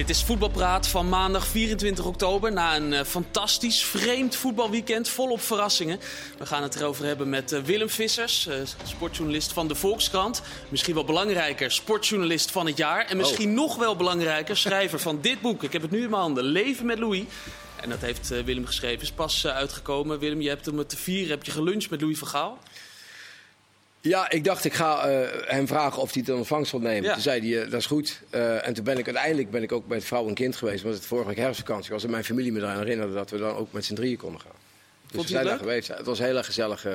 [0.00, 2.52] Dit is Voetbalpraat van maandag 24 oktober.
[2.52, 6.00] Na een uh, fantastisch, vreemd voetbalweekend volop verrassingen.
[6.38, 8.54] We gaan het erover hebben met uh, Willem Vissers, uh,
[8.84, 10.42] sportjournalist van de Volkskrant.
[10.68, 13.06] Misschien wel belangrijker, sportjournalist van het jaar.
[13.06, 13.54] En misschien oh.
[13.54, 15.62] nog wel belangrijker, schrijver van dit boek.
[15.62, 17.24] Ik heb het nu in mijn handen, Leven met Louis.
[17.80, 20.18] En dat heeft Willem geschreven, is pas uitgekomen.
[20.18, 22.58] Willem, je hebt hem te vieren, heb je geluncht met Louis van Gaal?
[24.00, 27.02] Ja, ik dacht ik ga uh, hem vragen of hij het in ontvangst wil nemen.
[27.02, 27.12] Ja.
[27.12, 28.20] Toen zei hij, uh, dat is goed.
[28.30, 30.82] Uh, en toen ben ik uiteindelijk ben ik ook met vrouw en kind geweest.
[30.82, 33.56] Want het vorige week herfstvakantie was en mijn familie me eraan herinnerde dat we dan
[33.56, 34.50] ook met z'n drieën konden gaan.
[35.02, 35.88] Dus Vond we zijn daar geweest.
[35.88, 36.86] Het was heel erg gezellig.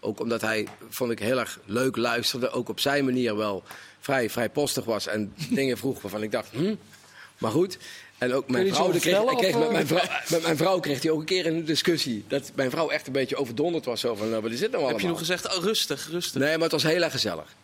[0.00, 2.50] ook omdat hij, vond ik, heel erg leuk luisterde.
[2.50, 3.62] Ook op zijn manier wel
[4.00, 5.06] vrij, vrij postig was.
[5.06, 6.74] En dingen vroeg waarvan ik dacht, hm.
[7.38, 7.78] Maar goed,
[8.22, 11.20] en ook mijn vrouw, kreeg, kreeg met, mijn vrouw, met mijn vrouw kreeg hij ook
[11.20, 12.24] een keer een discussie.
[12.28, 14.00] Dat mijn vrouw echt een beetje overdonderd was.
[14.00, 14.92] Zo van, nou, wat is dit nou allemaal?
[14.92, 16.40] Heb je nog gezegd, oh, rustig, rustig?
[16.40, 17.54] Nee, maar het was heel erg gezellig.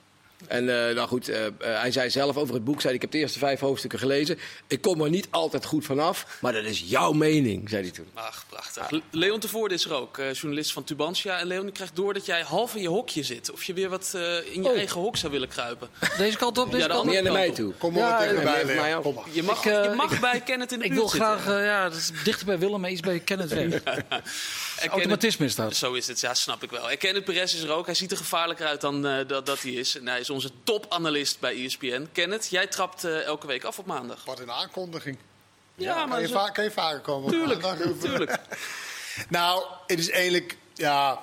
[0.47, 3.11] En uh, nou goed, uh, uh, hij zei zelf over het boek, zei, ik heb
[3.11, 4.39] de eerste vijf hoofdstukken gelezen.
[4.67, 8.07] Ik kom er niet altijd goed vanaf, maar dat is jouw mening, zei hij toen.
[8.15, 8.91] Ach, prachtig.
[8.91, 9.01] Ja.
[9.11, 11.39] Leon Tevoorde is er ook, journalist van Tubantia.
[11.39, 13.53] En Leon, ik krijg door dat jij half in je hokje zit.
[13.53, 14.11] Of je weer wat
[14.53, 14.77] in je oh.
[14.77, 15.89] eigen hok zou willen kruipen.
[16.19, 17.11] Deze kant op, deze ja, kant op.
[17.11, 17.73] Niet naar mij toe.
[17.73, 18.91] Kom maar ja, tegen mij, mij
[19.33, 22.11] Je mag, ik, je mag bij Kenneth in de Ik wil graag, ja, dat is
[22.25, 23.83] dichter bij Willem, maar iets bij Kenneth weg.
[24.87, 25.77] Automatisme is dat.
[25.77, 26.91] Zo is het, ja, snap ik wel.
[26.91, 27.87] En Kenneth Perez is er ook.
[27.87, 29.97] Hij ziet er gevaarlijker uit dan dat, dat hij is.
[29.97, 32.09] En hij is onze topanalist bij ESPN.
[32.13, 34.25] Kenneth, jij trapt uh, elke week af op maandag.
[34.25, 35.19] Wat een aankondiging.
[35.75, 36.49] Ja, ja maar kan, je zo...
[36.53, 37.31] kan je vaker komen?
[37.31, 37.63] Tuurlijk,
[38.01, 38.39] tuurlijk.
[39.29, 41.23] nou, het is eigenlijk ja,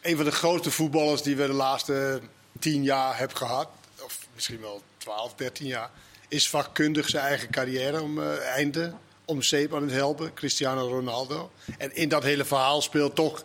[0.00, 2.20] een van de grootste voetballers die we de laatste
[2.58, 3.68] tien jaar hebben gehad.
[4.00, 5.90] Of misschien wel 12, 13 jaar.
[6.28, 8.94] Is vakkundig zijn eigen carrière om uh, einde
[9.24, 10.34] om zeep aan het helpen.
[10.34, 11.50] Cristiano Ronaldo.
[11.78, 13.44] En in dat hele verhaal speelt toch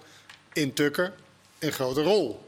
[0.53, 1.13] in Tukker
[1.59, 2.47] een grote rol.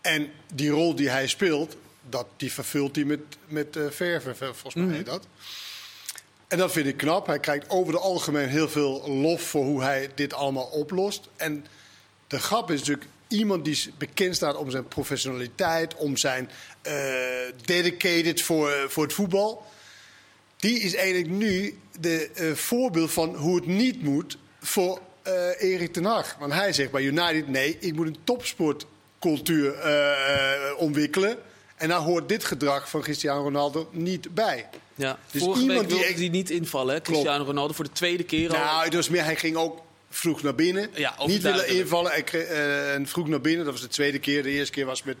[0.00, 1.76] En die rol die hij speelt,
[2.08, 5.04] dat, die vervult hij met, met uh, verven, volgens mij mm.
[5.04, 5.26] dat.
[6.48, 7.26] En dat vind ik knap.
[7.26, 11.28] Hij krijgt over het algemeen heel veel lof voor hoe hij dit allemaal oplost.
[11.36, 11.66] En
[12.26, 16.50] de grap is natuurlijk iemand die bekend staat om zijn professionaliteit, om zijn
[16.86, 16.92] uh,
[17.64, 19.66] dedicated voor, uh, voor het voetbal.
[20.64, 25.00] Die is eigenlijk nu de uh, voorbeeld van hoe het niet moet voor
[25.58, 26.36] Erik ten Hag.
[26.38, 29.74] Want hij zegt bij United: nee, ik moet een topsportcultuur
[30.76, 31.38] ontwikkelen.
[31.76, 34.68] En daar hoort dit gedrag van Cristiano Ronaldo niet bij.
[34.94, 37.00] Ja, dus Vorige iemand week die, die niet invallen, hè?
[37.00, 38.58] Cristiano Ronaldo, voor de tweede keer al.
[38.58, 40.90] Nou, dus meer, hij ging ook vroeg naar binnen.
[40.94, 43.64] Ja, niet willen invallen en, uh, en vroeg naar binnen.
[43.64, 44.42] Dat was de tweede keer.
[44.42, 45.16] De eerste keer was met...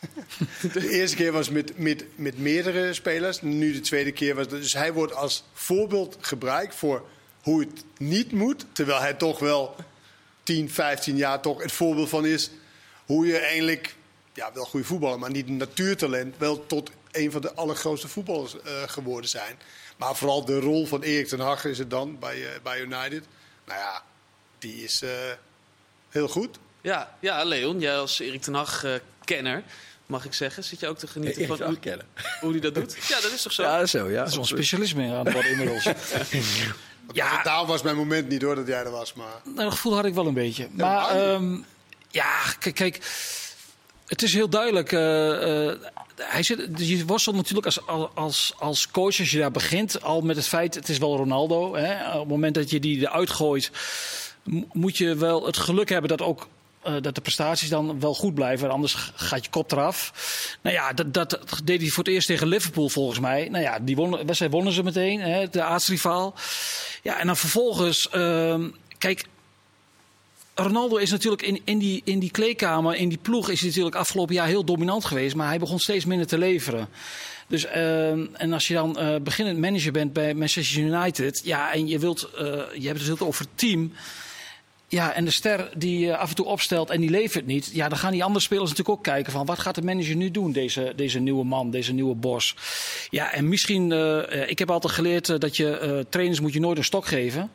[0.72, 3.42] de eerste keer was met, met, met meerdere spelers.
[3.42, 4.48] Nu de tweede keer was...
[4.48, 7.08] Dus hij wordt als voorbeeld gebruikt voor
[7.42, 8.64] hoe het niet moet.
[8.72, 9.76] Terwijl hij toch wel
[10.42, 12.50] 10, 15 jaar toch het voorbeeld van is...
[13.06, 13.96] hoe je eigenlijk
[14.32, 18.54] ja, wel goede voetballer, maar niet een natuurtalent, wel tot een van de allergrootste voetballers
[18.54, 19.58] uh, geworden zijn.
[19.96, 23.24] Maar vooral de rol van Erik ten Hag is het dan bij, uh, bij United.
[23.66, 24.02] Nou ja,
[24.58, 25.10] die is uh,
[26.08, 26.58] heel goed.
[26.80, 28.54] Ja, ja, Leon, jij als Erik ten
[29.28, 29.62] Hag-kenner,
[30.06, 31.78] mag ik zeggen, zit je ook te genieten van hoe,
[32.40, 32.96] hoe hij dat doet?
[33.08, 33.62] Ja, dat is toch zo?
[33.62, 34.18] Ja, zo, ja.
[34.18, 35.84] Dat is een specialisme aan het worden inmiddels.
[37.12, 39.40] ja, daar was mijn moment niet hoor dat jij er was, maar...
[39.44, 40.68] Nou, dat gevoel had ik wel een beetje.
[40.72, 41.64] Maar um,
[42.10, 43.00] ja, kijk
[44.06, 44.92] het is heel duidelijk.
[44.92, 45.72] Uh, uh,
[46.16, 50.36] hij zit, je worstelt natuurlijk als, als, als coach, als je daar begint, al met
[50.36, 51.74] het feit, het is wel Ronaldo.
[51.74, 52.12] Hè?
[52.12, 53.70] Op het moment dat je die eruit gooit,
[54.72, 56.48] moet je wel het geluk hebben dat ook
[56.82, 58.70] dat de prestaties dan wel goed blijven.
[58.70, 60.12] Anders gaat je kop eraf.
[60.62, 63.48] Nou ja, dat, dat, deed hij voor het eerst tegen Liverpool volgens mij.
[63.48, 66.34] Nou ja, die wonnen, wedstrijd wonnen ze meteen, hè, de aartsrivaal.
[67.02, 68.08] Ja, en dan vervolgens...
[68.14, 68.64] Uh,
[68.98, 69.24] kijk,
[70.54, 73.96] Ronaldo is natuurlijk in, in, die, in die kleedkamer, in die ploeg, is hij natuurlijk
[73.96, 75.34] afgelopen jaar heel dominant geweest.
[75.34, 76.88] Maar hij begon steeds minder te leveren.
[77.48, 81.88] Dus, uh, en als je dan uh, beginnend manager bent bij Manchester United, ja, en
[81.88, 82.40] je wilt, uh,
[82.74, 83.92] je hebt het over het team.
[84.90, 87.70] Ja, en de ster die je af en toe opstelt en die levert niet.
[87.72, 90.30] Ja, dan gaan die andere spelers natuurlijk ook kijken van wat gaat de manager nu
[90.30, 92.56] doen, deze, deze nieuwe man, deze nieuwe bos.
[93.10, 93.92] Ja, en misschien,
[94.48, 97.50] ik heb altijd geleerd dat je trainers moet je nooit een stok geven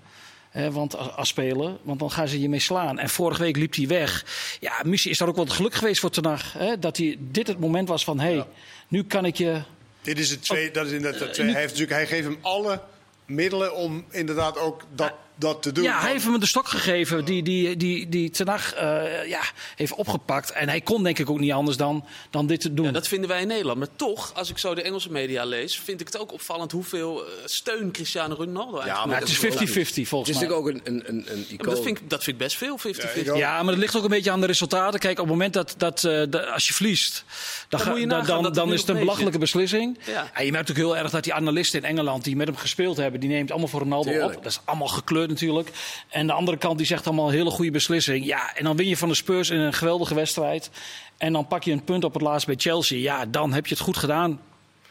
[0.72, 3.00] want als, speler, want dan gaan ze je mee slaan.
[3.00, 4.26] En vorige week liep hij weg.
[4.60, 6.56] Ja, misschien is dat ook wel het geluk geweest voor Tenag.
[6.80, 8.46] dat hij, dit het moment was van, hé, hey,
[8.88, 9.62] nu kan ik je...
[10.02, 11.52] Dit is het tweede, dat is inderdaad het tweede.
[11.52, 12.82] Hij, heeft natuurlijk, hij geeft hem alle
[13.26, 15.84] middelen om inderdaad ook dat dat te doen.
[15.84, 19.42] Ja, hij heeft hem de stok gegeven die, die, die, die Ten Hag, eh, ja,
[19.76, 20.52] heeft opgepakt.
[20.52, 22.86] En hij kon denk ik ook niet anders dan, dan dit te doen.
[22.86, 23.78] Ja, dat vinden wij in Nederland.
[23.80, 27.26] Maar toch, als ik zo de Engelse media lees, vind ik het ook opvallend hoeveel
[27.26, 29.42] eh, steun Cristiano Ronaldo eigenlijk Maar heeft.
[29.42, 30.48] het is 50-50 Het is volgens mij.
[30.48, 31.74] natuurlijk ook een, een, een, een Ja, maar icoon.
[31.76, 33.24] dat, vind ik, dat vind ik best veel, 50-50.
[33.26, 33.36] Ja.
[33.36, 35.00] Ja, maar dat ligt ook een beetje aan de resultaten.
[35.00, 37.24] Kijk, op het moment dat, dat, eh, de- als je verliest,
[37.70, 40.00] dan, Dan je dan, nagaan dan, het is het een belachelijke beslissing.
[40.06, 40.30] Ja.
[40.34, 42.98] En je merkt ook heel erg dat die analisten in Engeland die met hem gespeeld
[42.98, 44.36] hebben, die neemt allemaal voor Ronaldo Tuurlijk.
[44.38, 44.44] op.
[44.44, 45.70] Dat is allemaal gekleurd natuurlijk.
[46.10, 48.26] En de andere kant die zegt allemaal een hele goede beslissing.
[48.26, 50.70] Ja, en dan win je van de Spurs in een geweldige wedstrijd.
[51.18, 52.98] En dan pak je een punt op het laatst bij Chelsea.
[53.00, 54.42] Ja, dan heb je het goed gedaan,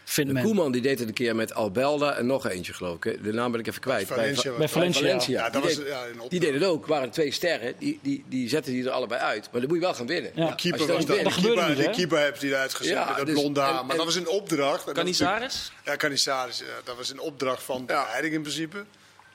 [0.04, 0.42] vindt men.
[0.42, 3.24] Koeman die deed het een keer met Albelda en nog eentje geloof ik.
[3.24, 4.06] De naam ben ik even kwijt.
[4.06, 4.52] Valencia.
[4.56, 5.00] Bij Valencia.
[5.06, 5.38] Valencia.
[5.44, 6.86] Ja, dat die, was- deed, ja, die deden het ook.
[6.86, 7.74] waren twee sterren.
[7.78, 9.48] Die, die, die zetten die er allebei uit.
[9.52, 10.30] Maar dan moet je wel gaan winnen.
[10.34, 10.46] Ja.
[10.46, 11.06] Je Keeper was dat.
[11.06, 11.90] De keeper, niet, de hè?
[11.90, 13.80] keeper heeft hij eruit gezet Ja, met dat dus- blonde haar.
[13.80, 14.88] en- Maar dat was een opdracht.
[14.88, 15.72] En dat was Canizares?
[15.84, 16.58] Ja, Canizares.
[16.58, 18.84] Ja, dat was een opdracht van de leiding in principe.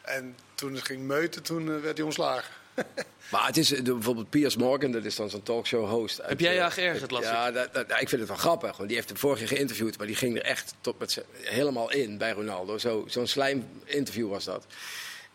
[0.08, 2.52] En toen het ging meuten, toen eh, werd hij ontslagen.
[3.32, 6.22] Maar het is eh, bijvoorbeeld Piers Morgan, dat is dan zo'n talkshow host.
[6.22, 8.30] uit, Heb jij je eh, aan geërgerd, las Ja, dat, dat- ja, ik vind het
[8.30, 8.76] wel grappig.
[8.78, 11.92] Want die heeft hem vorig jaar geïnterviewd, maar die ging er echt tot met helemaal
[11.92, 12.78] in bij Ronaldo.
[12.78, 14.66] Zo- Zo'n slijm-interview was dat.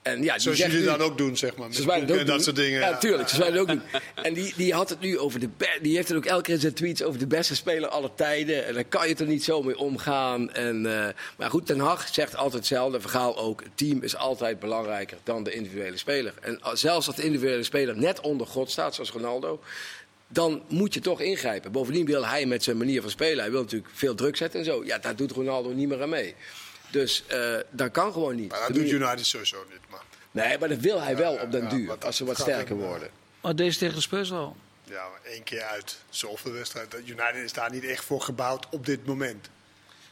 [0.03, 1.69] En ja, die Zoals jullie nu- dan ook doen, zeg maar.
[1.73, 2.41] Zoals Met en dat doen.
[2.41, 2.81] soort dingen.
[2.81, 3.29] Ja, tuurlijk.
[3.29, 3.83] Zoals wij het ook doen.
[4.15, 5.49] En die, die had het nu over de...
[5.83, 8.67] Die heeft het ook elke keer in zijn tweets over de beste speler aller tijden.
[8.67, 10.53] En daar kan je er niet zo mee omgaan.
[10.53, 13.01] En, eh, maar goed, Ten Hag zegt altijd hetzelfde.
[13.01, 13.63] Vergaal ook.
[13.63, 16.35] Het team is altijd belangrijker dan de individuele speler.
[16.41, 19.61] En zelfs als de individuele speler net onder God staat, zoals Ronaldo...
[20.29, 21.73] Dan moet je toch ingrijpen.
[21.73, 23.39] Bovendien wil hij met zijn manier van spelen.
[23.43, 24.85] Hij wil natuurlijk veel druk zetten en zo.
[24.85, 26.35] Ja, daar doet Ronaldo niet meer aan mee.
[26.93, 28.51] Dus eh, dat kan gewoon niet.
[28.51, 29.81] Maar dat doet United sowieso niet.
[29.91, 30.01] Maar,
[30.31, 31.97] Nee, maar dat wil hij wel op den ja, duur.
[31.99, 33.11] Als ze wat sterker worden.
[33.41, 34.57] Maar deze tegen de Spurs wel.
[34.85, 35.99] ja, maar één keer uit.
[36.11, 36.91] Zoveel wedstrijd.
[36.91, 39.49] Dat United is daar niet echt voor gebouwd op dit moment.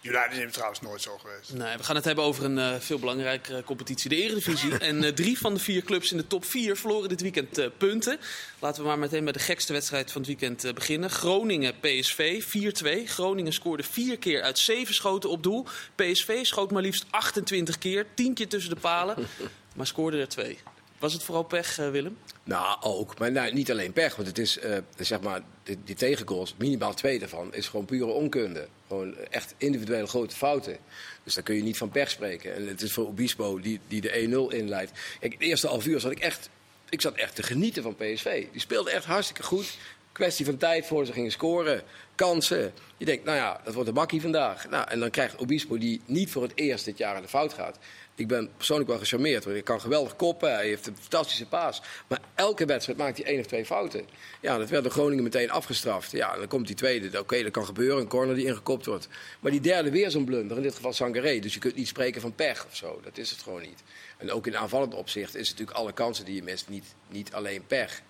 [0.02, 1.52] United is trouwens nooit zo geweest.
[1.52, 4.78] Nee, we gaan het hebben over een eh, veel belangrijkere competitie, de Eredivisie.
[4.90, 7.66] en eh, drie van de vier clubs in de top vier verloren dit weekend eh,
[7.76, 8.18] punten.
[8.58, 11.10] Laten we maar meteen met de gekste wedstrijd van het weekend eh, beginnen.
[11.10, 12.42] Groningen-PSV
[13.04, 13.08] 4-2.
[13.08, 15.66] Groningen scoorde vier keer uit zeven schoten op doel.
[15.94, 19.16] PSV schoot maar liefst 28 keer, tien keer tussen de palen,
[19.76, 20.58] maar scoorde er twee.
[20.98, 22.18] Was het vooral pech, Willem?
[22.44, 23.18] Nou, ook.
[23.18, 24.16] Maar nou, niet alleen pech.
[24.16, 28.12] Want het is, eh, zeg maar, die, die tegengoals, minimaal twee daarvan, is gewoon pure
[28.12, 28.68] onkunde.
[28.90, 30.76] Gewoon echt individuele grote fouten.
[31.24, 32.54] Dus daar kun je niet van pech spreken.
[32.54, 34.92] En het is voor Obispo die, die de 1-0 inleidt.
[35.20, 36.50] Kijk, het eerste half uur zat ik echt,
[36.88, 38.46] ik zat echt te genieten van PSV.
[38.52, 39.76] Die speelde echt hartstikke goed.
[40.12, 41.82] Kwestie van tijd voor ze gingen scoren.
[42.14, 42.72] Kansen.
[42.96, 44.68] Je denkt, nou ja, dat wordt een bakkie vandaag.
[44.68, 47.52] Nou, en dan krijgt Obispo die niet voor het eerst dit jaar aan de fout
[47.52, 47.78] gaat.
[48.20, 49.44] Ik ben persoonlijk wel gecharmeerd.
[49.44, 50.54] Want hij kan geweldig koppen.
[50.54, 51.82] Hij heeft een fantastische paas.
[52.06, 54.06] Maar elke wedstrijd maakt hij één of twee fouten.
[54.40, 56.10] Ja, dat werd door Groningen meteen afgestraft.
[56.10, 57.18] Ja, dan komt die tweede.
[57.18, 58.00] Oké, dat kan gebeuren.
[58.00, 59.08] Een corner die ingekopt wordt.
[59.40, 60.56] Maar die derde weer zo'n blunder.
[60.56, 61.38] In dit geval Sangaré.
[61.38, 63.00] Dus je kunt niet spreken van pech of zo.
[63.02, 63.82] Dat is het gewoon niet.
[64.16, 66.68] En ook in aanvallend opzicht is het natuurlijk alle kansen die je mist.
[66.68, 68.02] Niet, niet alleen pech.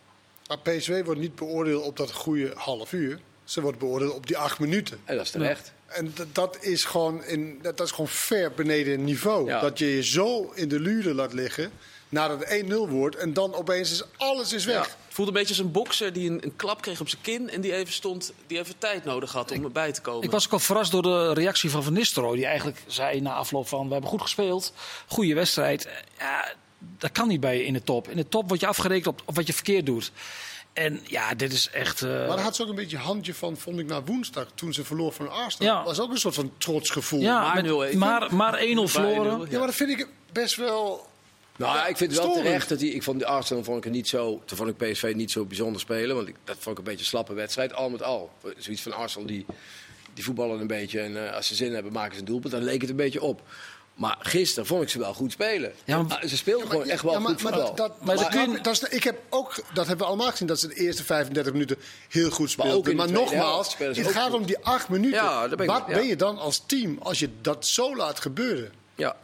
[0.47, 3.21] Maar PSV wordt niet beoordeeld op dat goede half uur.
[3.45, 5.01] Ze wordt beoordeeld op die acht minuten.
[5.05, 5.73] En dat is terecht.
[5.91, 9.47] En dat, is gewoon in, dat, dat is gewoon ver beneden niveau.
[9.47, 9.61] Ja.
[9.61, 11.73] Dat je je zo in de luren laat liggen
[12.11, 13.17] nadat het 1-0 wordt.
[13.17, 14.85] En dan opeens is alles is weg.
[14.85, 17.51] Het voelt een beetje als een bokser die een, een klap kreeg op zijn kin
[17.51, 20.23] en die even stond, die even tijd nodig had om erbij te komen.
[20.23, 22.37] Ik was ook al verrast door de reactie van Van Nistelrooy.
[22.37, 24.73] Die eigenlijk zei na afloop van, we hebben goed gespeeld.
[25.07, 25.89] Goede wedstrijd.
[26.19, 26.53] Ja,
[26.99, 28.09] dat kan niet bij je in de top.
[28.09, 30.13] In de top word je afgerekend op, op wat je verkeerd doet.
[30.81, 32.03] En ja, dit is echt...
[32.03, 34.47] eh, Maar daar had ze ook een beetje handje van, vond ik, na woensdag.
[34.55, 35.69] Toen ze verloor van Arsenal.
[35.73, 35.77] Ja.
[35.77, 37.21] Dat was ook een soort van trots gevoel.
[37.21, 37.97] ja, maar met- 0-1.
[37.99, 39.47] maar, maar 1-0 verloren.
[39.47, 41.09] 1-0, Ja, maar dat vind ik best wel...
[41.57, 42.89] Nou, ja, ik vind het wel terecht dat hij.
[42.89, 44.43] Ik vond de Arsenal vond ik niet zo.
[44.45, 46.17] Toen vond ik PSV niet zo bijzonder spelen.
[46.17, 47.75] Want ik, dat vond ik een beetje een slappe wedstrijd.
[47.75, 48.31] Al met al.
[48.59, 49.47] Zoiets van Arsenal die,
[50.15, 51.01] die voetballen een beetje.
[51.01, 52.53] En eh, als ze zin hebben, maken ze een doelpunt.
[52.53, 53.43] Dan leek het een beetje op.
[54.01, 55.73] Maar gisteren vond ik ze wel goed spelen.
[55.85, 57.75] Ja, maar- Ah, ze speelden gewoon echt wel Ja, maar, goed maar voetbal.
[57.75, 60.31] dat, dat, Maar maar dat kun dat is, ik heb ook, dat hebben we allemaal
[60.31, 61.77] gezien, dat ze de eerste 35 minuten
[62.09, 62.97] heel goed Maar ook speelden.
[62.97, 64.35] Maar, nogmaals, het gaat goed.
[64.41, 65.57] om die acht minuten.
[65.57, 65.95] Ben Wat ja.
[65.95, 68.73] ben je dan als team als je dat zo laat gebeuren?
[68.95, 69.17] ja.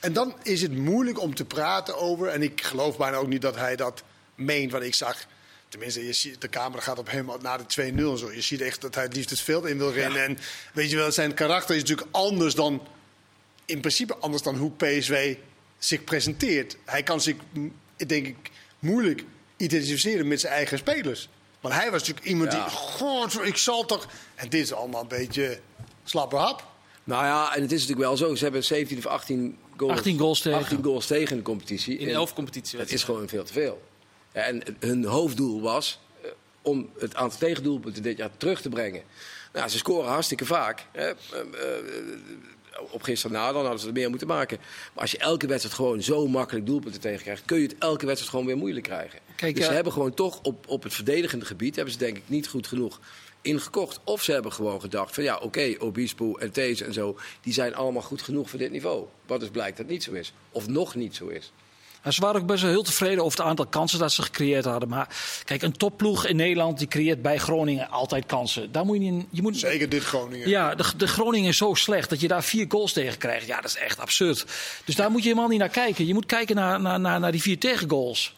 [0.00, 2.28] En dan is het moeilijk om te praten over.
[2.28, 4.02] En ik geloof bijna ook niet dat hij dat
[4.34, 4.72] meent.
[4.72, 5.16] Want ik zag.
[5.68, 8.32] Tenminste, je ziet, de camera gaat op hem na de 2-0 en zo.
[8.32, 10.24] Je ziet echt dat hij het liefst het veld in wil rennen.
[10.24, 10.38] En
[10.72, 12.82] weet je wel, zijn karakter is natuurlijk anders dan.
[13.64, 15.36] In principe anders dan hoe PSV
[15.78, 16.76] zich presenteert.
[16.84, 17.36] Hij kan zich,
[18.06, 19.24] denk ik, moeilijk
[19.56, 21.28] identificeren met zijn eigen spelers.
[21.60, 22.64] Want hij was natuurlijk iemand Ja.
[22.64, 22.76] die.
[22.76, 24.08] God, ik zal toch.
[24.34, 25.60] En dit is allemaal een beetje
[26.04, 26.72] slappe hap.
[27.04, 28.34] Nou ja, en het is natuurlijk wel zo.
[28.34, 30.58] Ze hebben 17 of 18 goals, 18 goals tegen.
[30.58, 31.98] 18 goals tegen in de competitie.
[31.98, 32.78] in elf competities.
[32.78, 33.82] Dat is gewoon veel te veel.
[34.32, 36.30] En hun hoofddoel was eh,
[36.62, 39.02] om het aantal tegendoelpunten dit jaar terug te brengen.
[39.52, 40.86] Nou, ze scoren hartstikke vaak.
[40.92, 41.12] Hè.
[42.90, 44.58] Op gisteren na, dan hadden ze er meer moeten maken.
[44.92, 48.06] Maar als je elke wedstrijd gewoon zo makkelijk doelpunten tegen krijgt, kun je het elke
[48.06, 49.18] wedstrijd gewoon weer moeilijk krijgen.
[49.36, 52.22] Kijk, dus ze hebben gewoon toch op, op het verdedigende gebied, hebben ze denk ik
[52.26, 53.00] niet goed genoeg
[53.44, 54.00] ingekocht.
[54.04, 57.74] Of ze hebben gewoon gedacht van ja, oké, Obispo en These en zo, die zijn
[57.74, 59.06] allemaal goed genoeg voor dit niveau.
[59.26, 60.32] Wat dus blijkt dat niet zo is.
[60.50, 61.52] Of nog niet zo is.
[62.04, 64.64] En ze waren ook best wel heel tevreden over het aantal kansen dat ze gecreëerd
[64.64, 64.88] hadden.
[64.88, 65.08] Maar
[65.44, 68.72] kijk, een topploeg in Nederland die creëert bij Groningen altijd kansen.
[68.72, 69.24] Daar moet je.
[69.30, 70.48] Je moet, Zeker dit Groningen.
[70.48, 73.46] Ja, de, de Groningen is zo slecht dat je daar vier goals tegen krijgt.
[73.46, 74.46] Ja, dat is echt absurd.
[74.84, 76.06] Dus daar moet je helemaal niet naar kijken.
[76.06, 78.34] Je moet kijken naar, naar, naar, naar die vier tegengoals.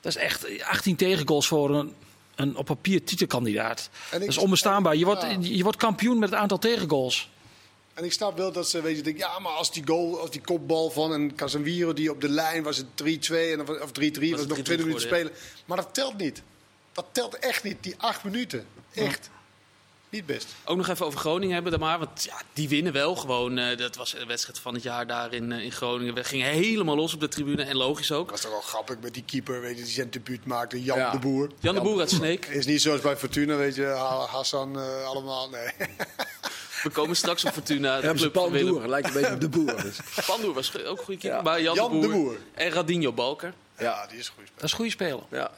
[0.00, 1.92] Dat is echt 18 tegengoals voor een,
[2.34, 3.90] een op papier titelkandidaat.
[4.10, 4.96] Dat is onbestaanbaar.
[4.96, 7.28] Je wordt, je wordt kampioen met het aantal tegengoals.
[7.94, 10.30] En ik snap wel dat ze weet je, denken, ja, maar als die goal, als
[10.30, 12.86] die kopbal van een Casemiro die op de lijn was het
[13.30, 15.32] 3-2 en of of 3-3 was, het nog 3-3 20 minuten spelen.
[15.64, 16.42] Maar dat telt niet.
[16.92, 18.66] Dat telt echt niet, die acht minuten.
[18.94, 19.30] Echt.
[20.08, 20.46] Niet best.
[20.64, 21.98] Ook nog even over Groningen hebben dan maar.
[21.98, 23.58] Want ja, die winnen wel gewoon.
[23.58, 26.14] eh, dat was de wedstrijd van het jaar daar in, eh, in Groningen.
[26.14, 27.62] We gingen helemaal los op de tribune.
[27.64, 28.30] En logisch ook.
[28.30, 31.10] was toch wel grappig met die keeper, weet je, die zijn debuut maakte, Jan Ja.
[31.10, 31.50] de Boer.
[31.60, 32.46] Jan de Boer uit Sneek.
[32.46, 35.48] Is niet zoals bij Fortuna, weet je, Ha- Hassan eh, allemaal.
[35.50, 35.68] Nee.
[36.84, 38.00] We komen straks op Fortuna.
[38.00, 38.72] De club van Willem.
[38.72, 39.82] Pandoer, lijkt een beetje op de boer.
[39.82, 39.98] Dus.
[40.26, 41.38] Pandoer was ook een goede keeper.
[41.38, 41.42] Ja.
[41.42, 42.36] Maar Jan, Jan de, de Boer.
[42.54, 43.54] En Radinho Balker.
[43.78, 44.44] ja, die is goed.
[44.54, 45.22] Dat is een goede speler.
[45.30, 45.50] Ja.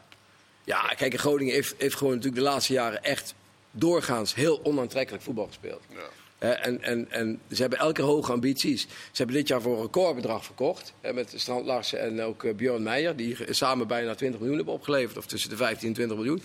[0.65, 3.35] ja, kijk, Groningen heeft, heeft gewoon natuurlijk de laatste jaren echt
[3.71, 5.83] doorgaans heel onaantrekkelijk voetbal gespeeld.
[5.89, 6.09] Ja.
[6.39, 8.83] En, en, en ze hebben elke keer hoge ambities.
[8.83, 10.93] Ze hebben dit jaar voor een recordbedrag verkocht.
[11.15, 13.17] Met Strand Larsen en ook eh, Björn Meijer.
[13.17, 15.19] Die samen bijna 20 miljoen hebben opgeleverd.
[15.19, 16.43] Of tussen de 15 en 20 miljoen.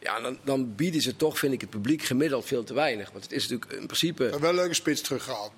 [0.00, 3.10] Ja, dan, dan bieden ze toch, vind ik, het publiek gemiddeld veel te weinig.
[3.10, 4.28] Want het is natuurlijk in principe...
[4.30, 5.52] Maar wel een leuke spits teruggehaald.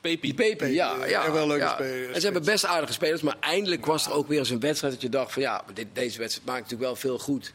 [0.00, 0.28] Pepi.
[0.28, 0.34] Ja.
[0.34, 1.72] Pepe, ja, echt wel leuke ja.
[1.72, 2.14] spelers.
[2.14, 3.22] En ze hebben best aardige spelers.
[3.22, 5.42] Maar eindelijk was er ook weer eens een wedstrijd dat je dacht van...
[5.42, 7.52] Ja, dit, deze wedstrijd maakt natuurlijk wel veel goed.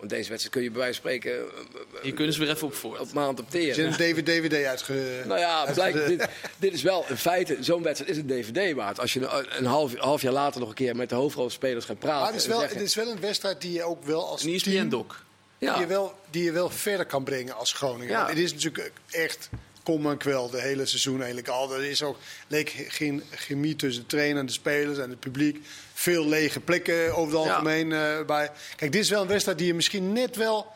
[0.00, 1.38] Want deze wedstrijd kun je bij wijze van spreken...
[1.40, 3.00] eh, Hier kunnen ze weer even op voort.
[3.00, 3.74] op maand op teren.
[3.74, 5.22] Ze zijn een DVD uitge...
[5.26, 6.28] Nou ja, blijkt, dit,
[6.58, 9.00] dit is wel in feite, zo'n wedstrijd is een DVD waard.
[9.00, 11.98] Als je een, een half, half jaar later nog een keer met de hoofdrolspelers gaat
[11.98, 12.20] praten.
[12.20, 14.44] Maar het is, wel, zeggen- het is wel een wedstrijd die je ook wel als
[14.44, 14.76] Een team...
[14.76, 15.24] ESPN-doc.
[15.58, 18.08] ja, die, je wel, die je wel verder kan brengen als Groningen.
[18.08, 18.28] Ja.
[18.28, 19.48] Het is natuurlijk echt
[19.90, 21.74] kom en kwel de hele seizoen eigenlijk al.
[21.74, 22.16] Er is ook
[22.48, 25.66] leek geen chemie tussen de trainer en de spelers en het publiek.
[25.94, 27.52] Veel lege plekken over het Ja.
[27.52, 28.50] algemeen eh, bij.
[28.76, 30.66] Kijk, dit is wel een wedstrijd die je misschien net wel...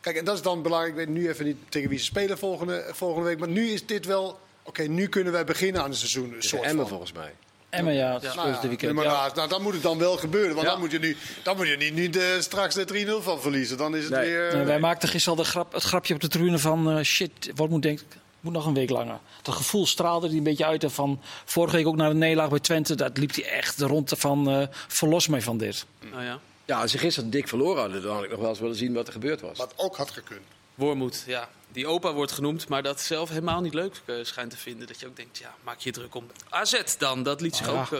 [0.00, 0.92] Kijk, en dat is dan belangrijk.
[0.98, 3.38] Ik weet nu even niet tegen wie ze spelen volgende, volgende week.
[3.38, 4.38] Maar nu is dit wel...
[4.62, 6.32] Oké, nu kunnen wij beginnen aan het seizoen.
[6.34, 7.32] Een soort Emmen volgens mij.
[7.70, 8.34] Emma, ja, het Ja.
[8.34, 8.92] Nou ja, de weekend.
[8.94, 9.30] maar ja.
[9.34, 10.54] nou, dan moet het dan wel gebeuren.
[10.54, 10.72] Want Ja.
[10.72, 12.84] dan moet je nu, dan moet je niet, niet eh, straks de
[13.20, 13.76] 3-0 van verliezen.
[13.76, 14.30] Dan is het Nee.
[14.30, 14.56] weer...
[14.56, 17.50] Nee, wij maakten gisteren al de grap, het grapje op de tribune van eh, shit,
[17.54, 18.00] wat moet denk
[18.42, 19.18] moet nog een week langer.
[19.42, 20.84] Dat gevoel straalde die een beetje uit.
[20.84, 22.94] En van vorige week ook naar de nederlaag bij Twente.
[22.94, 25.86] Dat liep hij echt rond van eh verlos mij van dit.
[26.10, 26.38] Nou ja.
[26.64, 28.92] Ja, als ze gisteren dik verloren hadden, dan had ik nog wel eens willen zien
[28.92, 29.58] wat er gebeurd was.
[29.58, 30.40] Wat ook had gekund.
[30.74, 31.48] Wormoed, ja.
[31.72, 34.86] Die opa wordt genoemd, maar dat zelf helemaal niet leuk eh, schijnt te vinden.
[34.86, 36.26] Dat je ook denkt, ja, maak je druk om.
[36.48, 37.80] AZ dan, dat liet zich Ah, ja.
[37.80, 37.92] ook...
[37.92, 37.98] eh,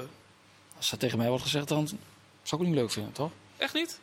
[0.76, 1.98] Als dat tegen mij wordt gezegd, dan zou
[2.42, 3.30] ik ook niet leuk vinden, toch?
[3.56, 3.98] echt niet?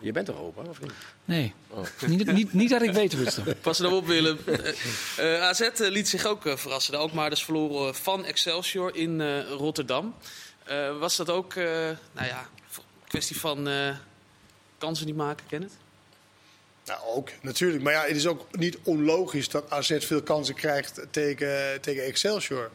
[0.00, 0.92] Je bent toch opa, of niet?
[1.24, 1.54] Nee.
[1.68, 1.84] Oh.
[2.06, 3.38] Niet, niet, niet dat ik weet is.
[3.62, 4.38] Pas er nou op, Willem.
[4.46, 6.92] Eh, eh, AZ eh, liet zich ook eh, verrassen.
[6.92, 10.14] De Alkmaarders verloren van Excelsior in eh, Rotterdam.
[10.64, 11.64] Eh, was dat ook, eh,
[12.12, 13.96] nou ja, een kwestie van eh,
[14.78, 15.72] kansen niet maken, ken het?
[16.84, 17.82] Nou, ook natuurlijk.
[17.82, 22.70] Maar ja, het is ook niet onlogisch dat AZ veel kansen krijgt tegen, tegen Excelsior.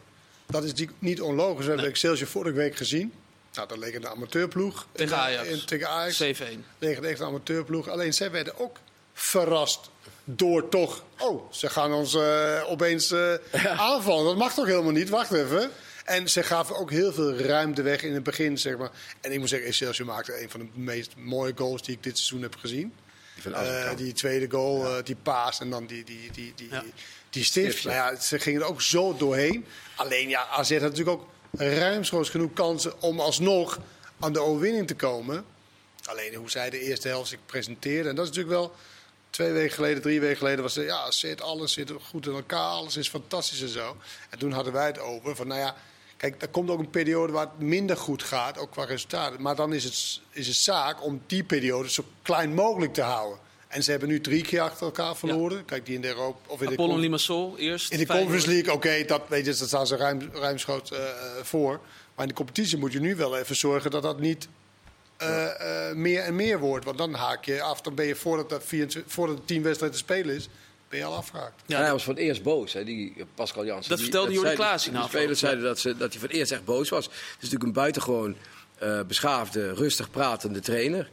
[0.45, 1.65] Dat is niet onlogisch.
[1.65, 1.89] We hebben.
[1.89, 3.13] Excelsior vorige week gezien.
[3.53, 4.87] Nou, dat leek een amateurploeg.
[4.91, 5.47] Tegen In- Ajax.
[5.47, 6.17] in- tegen Ajax.
[6.17, 6.65] 7-1.
[6.79, 7.87] Leek een echt een amateurploeg.
[7.89, 8.77] Alleen zij werden ook
[9.13, 9.89] verrast
[10.23, 11.03] door toch...
[11.19, 13.33] Oh, ze gaan ons eh, opeens eh,
[13.77, 14.25] aanvallen.
[14.25, 15.09] Dat mag toch helemaal niet?
[15.09, 15.71] Wacht even.
[16.05, 18.89] En ze gaven ook heel veel ruimte weg in het begin, zeg maar.
[19.21, 22.17] En ik moet zeggen, Excelsior maakte een van de meest mooie goals die ik dit
[22.17, 22.93] seizoen heb gezien.
[23.43, 26.83] Die Eh, die tweede goal, eh, die paas en dan die, die, die, die, Ja.
[27.29, 27.69] die stift.
[27.69, 28.11] Stift, Nou ja.
[28.11, 29.65] ja, ze gingen er ook zo doorheen.
[29.95, 33.79] Alleen ja, AZ had natuurlijk ook ruimschoots genoeg kansen om alsnog
[34.19, 35.45] aan de overwinning te komen.
[36.05, 38.09] Alleen hoe zij de eerste helft zich presenteerden.
[38.09, 38.75] En dat is natuurlijk wel
[39.29, 42.69] twee weken geleden, drie weken geleden was het, ja, zit alles zit goed in elkaar,
[42.69, 43.97] alles is fantastisch en zo.
[44.29, 45.75] En toen hadden wij het over van, nou ja,
[46.17, 49.41] kijk, er komt ook een periode waar het minder goed gaat, ook qua resultaten.
[49.41, 53.39] Maar dan is het, is het zaak om die periode zo klein mogelijk te houden.
[53.69, 55.65] En ze hebben nu drie keer achter elkaar verloren.
[55.65, 57.91] Kijk, die in de Europa of in de Apollon Conf- Limassol eerst.
[57.91, 58.05] in de.
[58.05, 61.71] Conference League, oké, dat, weet je, dat staan ze ruim, ruimschoots eh, eh, voor.
[62.15, 64.47] Maar in de competitie moet je nu wel even zorgen dat dat niet
[65.17, 66.85] eh, eh, meer en meer wordt.
[66.85, 69.97] Want dan haak je af, dan ben je voordat, dat 24, voordat de tien wedstrijden
[69.99, 70.49] te spelen is,
[70.89, 71.61] ben je al afgehaakt.
[71.65, 73.89] Ja, hij was voor het eerst boos, hè, die Pascal Jansen.
[73.89, 76.27] Dat Die- vertelde Jordi Klaas in De de spelers zeiden dat, ze, dat hij voor
[76.29, 77.05] het eerst echt boos was.
[77.05, 78.35] Het is natuurlijk een buitengewoon
[78.79, 81.09] eh, beschaafde, rustig pratende trainer.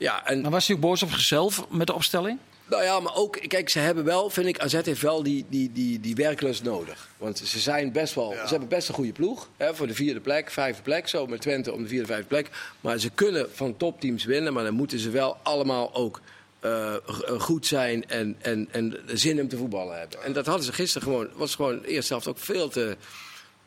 [0.00, 2.38] Ja, en Maar was hij ook boos op zichzelf met de opstelling?
[2.66, 5.72] Nou ja, maar ook, kijk, ze hebben wel, vind ik, AZ heeft wel die, die,
[5.72, 7.08] die, die werklust nodig.
[7.18, 8.42] Want ze zijn best wel, Ja.
[8.44, 9.48] ze hebben best een goede ploeg.
[9.56, 12.50] Hè, voor de vierde plek, vijfde plek, zo met Twente om de vierde, vijfde plek.
[12.80, 16.20] Maar ze kunnen van topteams winnen, maar dan moeten ze wel allemaal ook
[16.60, 17.00] eh, eh,
[17.38, 20.22] goed zijn en, en, en zin om te voetballen hebben.
[20.22, 22.96] En dat hadden ze gisteren gewoon, was gewoon de eerste helft ook veel te,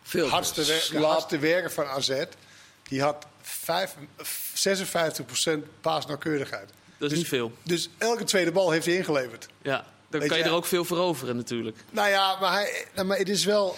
[0.01, 1.03] veel hardste, te wer- de slap.
[1.03, 2.23] hardste werker van AZ,
[2.83, 3.95] die had vijf-
[4.53, 6.65] 56% paasnauwkeurigheid.
[6.67, 7.51] Dat is Dus- niet veel.
[7.63, 9.47] Dus elke tweede bal heeft hij ingeleverd.
[9.61, 11.77] Ja, dan Weet kan je je- er ook veel voor overen natuurlijk.
[11.91, 13.77] Nou ja, maar, hij, nou, maar het is wel...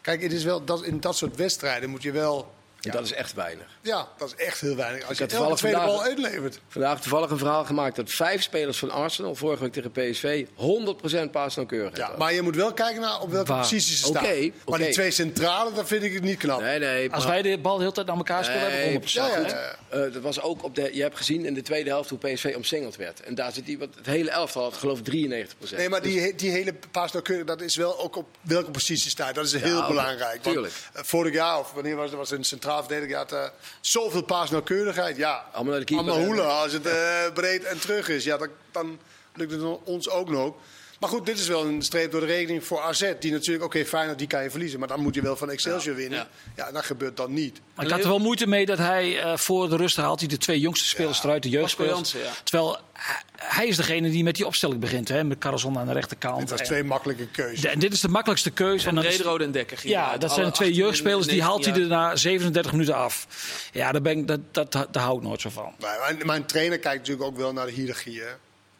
[0.00, 2.54] Kijk, het is wel, dat, in dat soort wedstrijden moet je wel...
[2.80, 3.71] Dat is echt weinig.
[3.82, 5.08] Ja, dat is echt heel weinig.
[5.08, 6.60] Als je elke tweede vandaag- bal inlevert.
[6.68, 11.30] Vandaag toevallig een verhaal gemaakt dat vijf spelers van Arsenal vorige week tegen PSV 100%
[11.30, 13.60] paasnauwkeurigheid Ja, maar je moet wel kijken naar op welke Waar?
[13.60, 14.52] posities ze staan.
[14.66, 16.60] Maar die twee centrale, dat vind ik het niet knap.
[16.60, 17.12] Nee, nee.
[17.12, 19.12] Als wij de bal de hele tijd aan elkaar spelen, hebben we 100%.
[19.12, 19.48] Ja, ja, hè?
[19.48, 19.76] ja.
[19.88, 22.52] Eh, dat was ook op de, je hebt gezien in de tweede helft hoe PSV
[22.56, 23.20] omsingeld werd.
[23.20, 25.76] En daar zit die, wat het hele elftal had geloof ik 93%.
[25.76, 29.34] Nee, maar die, he- die hele paasnauwkeurig, dat is wel ook op welke positie staat.
[29.34, 30.42] Dat is heel belangrijk.
[30.42, 30.74] Want, tuurlijk.
[30.92, 35.16] eh, vorig jaar, of wanneer was het, was een centraal verdediger, had zoveel paasnauwkeurigheid.
[35.16, 36.50] Ja, Allemaal naar de keeper allemaal hoelen.
[36.50, 38.98] Als het eh, breed en terug is, ja, dan, dan
[39.34, 40.54] lukt het ons ook nog.
[41.02, 43.12] Maar goed, dit is wel een streep door de rekening voor AZ.
[43.20, 44.78] Die natuurlijk, oké, Feyenoord, die kan je verliezen.
[44.78, 46.18] Maar dan moet je wel van Excelsior winnen.
[46.18, 46.28] ja.
[46.56, 47.60] Ja, en dat gebeurt dan niet.
[47.74, 50.28] Maar ik had er wel moeite mee dat hij eh, voor de rust haalt hij
[50.28, 51.92] de twee jongste spelers eruit, de jeugdspelers.
[51.94, 52.30] Jansen, ja.
[52.44, 55.92] Terwijl hij- hij is degene die met die opstelling begint, hè, met Carlson aan de
[55.92, 56.40] rechterkant.
[56.40, 57.64] Het was En- twee makkelijke keuzes.
[57.64, 58.88] en dit is de makkelijkste keuze.
[58.88, 59.78] En dan is- Brederode en Dekker.
[59.88, 61.26] ja, dat zijn de twee 18 en jeugdspelers.
[61.26, 63.26] Die 19 haalt hij er na 37 minuten af.
[63.72, 65.72] Ja, daar, ben ik, dat, dat, daar hou ik nooit zo van.
[65.80, 68.20] Mijn, mijn trainer kijkt natuurlijk ook wel naar de hiërarchie.
[68.20, 68.26] Hè?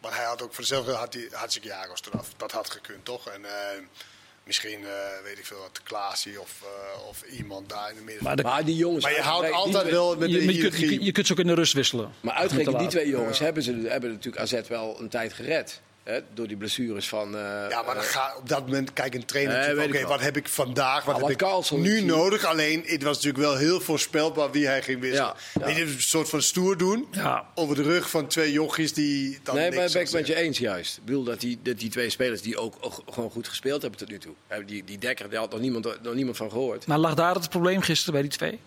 [0.03, 2.29] Maar hij had ook voor zichzelf had hij hartstikke Jagos eraf.
[2.37, 3.29] Dat had gekund, toch?
[3.29, 3.53] En eh,
[4.45, 8.25] misschien, eh, weet ik veel, wat Klaasie of, eh, of iemand daar in de midden.
[8.25, 9.05] Maar, de- Maar die jongens...
[9.05, 11.39] Maar je houdt altijd wel met je, de je, kunt, je, je kunt ze ook
[11.39, 12.13] in de rust wisselen.
[12.21, 15.81] Maar uitgerekend die twee jongens hebben, ze, hebben natuurlijk AZ wel een tijd gered.
[16.35, 17.35] Door die blessures van...
[17.37, 20.21] eh, Ja, maar dan eh, ga, op dat moment kijkt een trainer Nee, oké, wat
[20.21, 22.45] heb ik vandaag, wat heb wat ik nu nodig?
[22.45, 25.35] Alleen, het was natuurlijk wel heel voorspelbaar wie hij ging wisselen.
[25.55, 25.67] Ja, ja.
[25.67, 27.47] Dit is een soort van stoer doen Ja.
[27.55, 30.35] over de rug van twee jochies die dan Nee, niks maar ben ik met je
[30.35, 30.97] eens juist.
[30.97, 33.99] Ik bedoel dat die, dat die twee spelers die ook, ook gewoon goed gespeeld hebben
[34.01, 34.35] tot nu toe.
[34.67, 36.87] Die, die Dekker, daar had nog niemand, nog niemand van gehoord.
[36.87, 38.59] Maar lag daar het probleem gisteren bij die twee?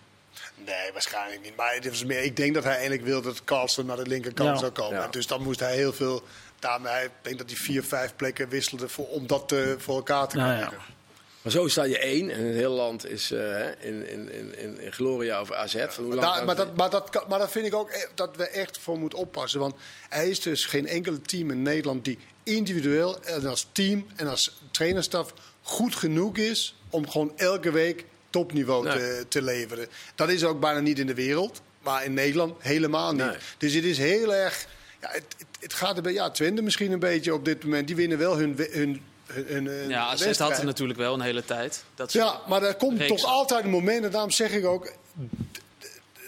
[0.64, 1.56] Nee, waarschijnlijk niet.
[1.56, 4.48] Maar het was meer, ik denk dat hij eigenlijk wil dat Carlsen naar de linkerkant
[4.48, 4.56] Ja.
[4.56, 5.10] zou komen.
[5.10, 6.22] Dus dan moest hij heel veel...
[6.66, 10.28] Daarmee, ik denk dat hij vier, vijf plekken wisselde voor, om dat eh, voor elkaar
[10.28, 10.56] te Nou ja.
[10.66, 10.94] krijgen.
[11.42, 14.58] Maar zo sta je één en het hele land is eh, hè, in, in, in,
[14.58, 15.84] in, in gloria over AZ.
[15.88, 18.36] Van hoe Maar, maar, dat, maar, dat, kan- maar dat vind ik ook e- dat
[18.36, 19.60] we echt voor moeten oppassen.
[19.60, 19.74] Want
[20.08, 24.60] er is dus geen enkele team in Nederland die individueel en als team en als
[24.70, 28.96] trainerstaf goed genoeg is om gewoon elke week topniveau Nee.
[28.96, 29.88] te, te leveren.
[30.14, 33.24] Dat is ook bijna niet in de wereld, maar in Nederland helemaal niet.
[33.26, 33.36] Nee.
[33.58, 34.66] Dus het is heel erg.
[35.00, 37.86] Ja, het, het, het gaat er bij ja, Twente misschien een beetje op dit moment.
[37.86, 41.44] Die winnen wel hun, hun, hun, hun Ja, AZ had er natuurlijk wel een hele
[41.44, 41.84] tijd.
[41.94, 43.22] Dat Ja, maar er komt Reeks.
[43.22, 44.92] toch altijd een moment, en daarom zeg ik ook...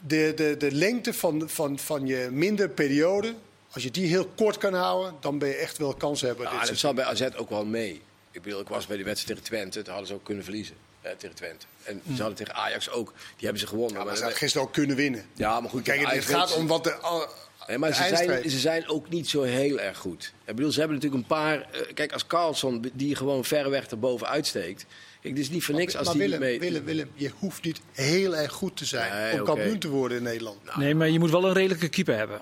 [0.03, 3.35] de, de, de lengte van, van, van je minder periode...
[3.73, 5.15] als je die heel kort kan houden...
[5.21, 6.45] dan ben je echt wel kans hebben.
[6.51, 8.03] Ja, dit dat zat bij AZ ook wel mee.
[8.31, 9.79] Ik bedoel, ik was bij die wedstrijd tegen Twente.
[9.83, 10.75] Daar hadden ze ook kunnen verliezen.
[11.01, 11.67] eh, tegen Twente.
[11.83, 13.13] En ze hadden tegen Ajax ook.
[13.17, 13.93] Die hebben ze gewonnen.
[13.93, 15.25] Ja, maar maar ze hadden gisteren ook kunnen winnen.
[15.35, 15.83] ja, maar goed.
[15.83, 17.27] Kijk, het gaat om wat de...
[17.69, 20.33] Nee, maar ze zijn, ze zijn ook niet zo heel erg goed.
[20.45, 21.61] Ik bedoel, ze hebben natuurlijk een paar...
[21.61, 24.87] eh, kijk, als Carlson, die gewoon verreweg erboven uitsteekt...
[25.21, 26.59] Kijk, het is niet voor niks als maar die Willem, mee...
[26.59, 29.13] Willem, Willem, je hoeft niet heel erg goed te zijn...
[29.13, 29.53] Nee, om oké.
[29.53, 30.77] kampioen te worden in Nederland.
[30.77, 32.41] Nee, maar je moet wel een redelijke keeper hebben.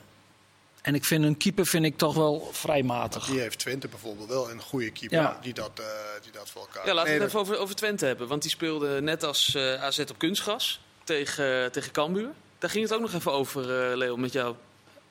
[0.83, 3.27] En ik vind een keeper vind ik toch wel vrij matig.
[3.27, 5.19] Die heeft Twente bijvoorbeeld wel een goede keeper...
[5.19, 5.39] Ja.
[5.43, 5.85] Die, dat, eh,
[6.23, 6.87] die dat voor elkaar...
[6.87, 8.29] Ja, laten we Nee, het even over, over Twente hebben.
[8.29, 12.29] Want die speelde net als eh, AZ op kunstgras tegen, tegen Cambuur.
[12.59, 14.55] Daar ging het ook nog even over, eh, Leo, met jou.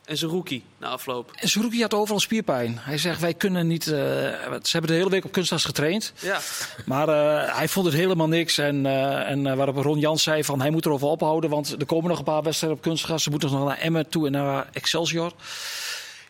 [0.05, 1.31] En zijn rookie na afloop.
[1.35, 2.77] En Zerouki had overal spierpijn.
[2.81, 3.87] Hij zegt, wij kunnen niet...
[3.87, 6.13] eh, ze hebben de hele week op kunstgras getraind.
[6.21, 6.39] Ja,
[6.85, 8.57] Maar eh, hij vond het helemaal niks.
[8.57, 11.49] En, eh, en waarop Ron Jans zei van hij moet erover ophouden.
[11.49, 13.23] Want er komen nog een paar wedstrijden op kunstgras.
[13.23, 15.31] Ze moeten nog naar Emmen toe en naar Excelsior.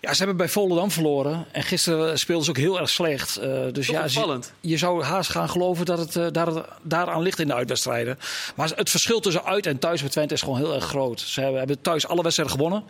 [0.02, 1.46] Ja, ze hebben bij Volendam verloren.
[1.52, 3.38] En gisteren speelden ze ook heel erg slecht.
[3.38, 4.54] Eh, dus Toch ja, opvallend.
[4.60, 6.50] je zou haast gaan geloven dat het daar,
[6.82, 8.20] daaraan ligt in de uitwedstrijden.
[8.56, 11.20] Maar het verschil tussen uit en thuis bij Twente is gewoon heel erg groot.
[11.20, 12.84] Ze hebben, hebben thuis alle wedstrijden gewonnen.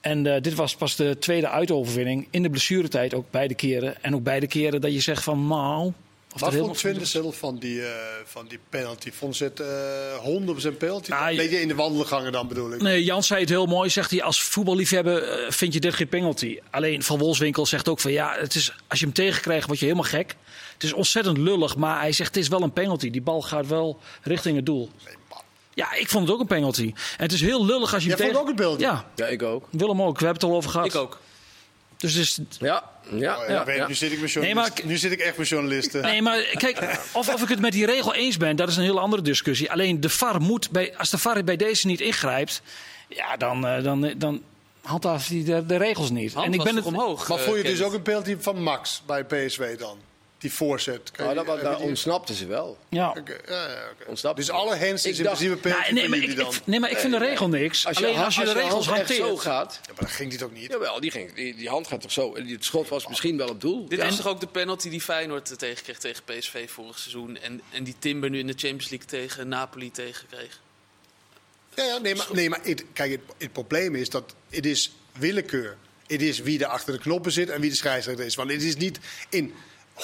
[0.00, 4.02] En eh, dit was pas de tweede uitoverwinning in de blessuretijd ook beide keren.
[4.02, 5.52] En ook beide keren dat je zegt van.
[6.34, 7.90] Of Wat vond Twente zelf van die, eh,
[8.24, 9.10] van die penalty?
[9.12, 9.66] Vond ze het eh
[10.24, 11.10] 100% penalty?
[11.10, 12.82] Ja, je- Weet je, in de wandelgangen dan bedoel ik.
[12.82, 13.90] Nee, Jan zei het heel mooi.
[13.90, 16.58] Zegt hij, als voetballiefhebber vind je dit geen penalty.
[16.70, 19.84] Alleen Van Wolfswinkel zegt ook van ja, het is, als je hem tegenkrijgt word je
[19.84, 20.36] helemaal gek.
[20.72, 23.10] Het is ontzettend lullig, maar hij zegt het is wel een penalty.
[23.10, 24.90] Die bal gaat wel richting het doel.
[25.04, 25.14] Nee.
[25.76, 26.92] Ja, ik vond het ook een penalty.
[27.16, 28.82] En het is heel lullig als je Jij hem vond ook een penalty?
[28.82, 29.68] Ja, Ja, ik ook.
[29.70, 30.18] Willem ook.
[30.18, 30.86] We hebben het al over gehad.
[30.86, 31.18] ik ook.
[31.96, 33.72] Dus het is Ja, ja, Oh, ja.
[33.72, 33.86] ja.
[33.86, 36.02] Nu, zit ik met Nee, maar- nu zit ik echt met journalisten.
[36.02, 38.82] Nee, maar kijk, of, of ik het met die regel eens ben, dat is een
[38.82, 39.70] heel andere discussie.
[39.72, 42.62] Alleen de VAR moet, bij, als de VAR bij deze niet ingrijpt,
[43.08, 44.42] ja, dan, eh, dan, dan
[44.82, 46.32] handhaaft hij de, de regels niet.
[46.34, 47.28] Hand en ik ben het, omhoog.
[47.28, 49.98] maar eh, vond je dus ook een penalty van Max bij PSV dan?
[50.38, 51.10] Die voorzet.
[51.10, 52.78] Kan Nou, dat, daar ze wel.
[52.88, 53.14] ja.
[54.06, 56.40] Ontsnapte Dus alle hands Ik is in dacht- principe penalty Ja, nee, maar jullie ik,
[56.42, 56.52] dan.
[56.64, 57.86] nee, maar ik vind de regel niks.
[57.86, 59.40] Als je, Alleen als je de regels echt zo hanteert.
[59.40, 59.80] gaat.
[59.86, 60.70] Ja, maar dat ging die toch niet?
[60.70, 62.34] Jawel, die, ging, die, die hand gaat toch zo.
[62.36, 63.88] Het schot was misschien wel op doel.
[63.88, 64.04] Dit Ja.
[64.04, 67.36] is toch ook de penalty die Feyenoord eh, tegenkreeg tegen PSV vorig seizoen.
[67.38, 70.60] En, en die Timber nu in de Champions League tegen Napoli tegenkreeg.
[71.74, 74.92] Ja, ja nee, maar, nee, maar het, kijk, het, het probleem is dat het is
[75.18, 75.76] willekeur.
[76.06, 78.34] Het is wie er achter de knoppen zit en wie de scheidsrechter is.
[78.34, 79.54] Want het is niet in
[79.96, 79.98] 100%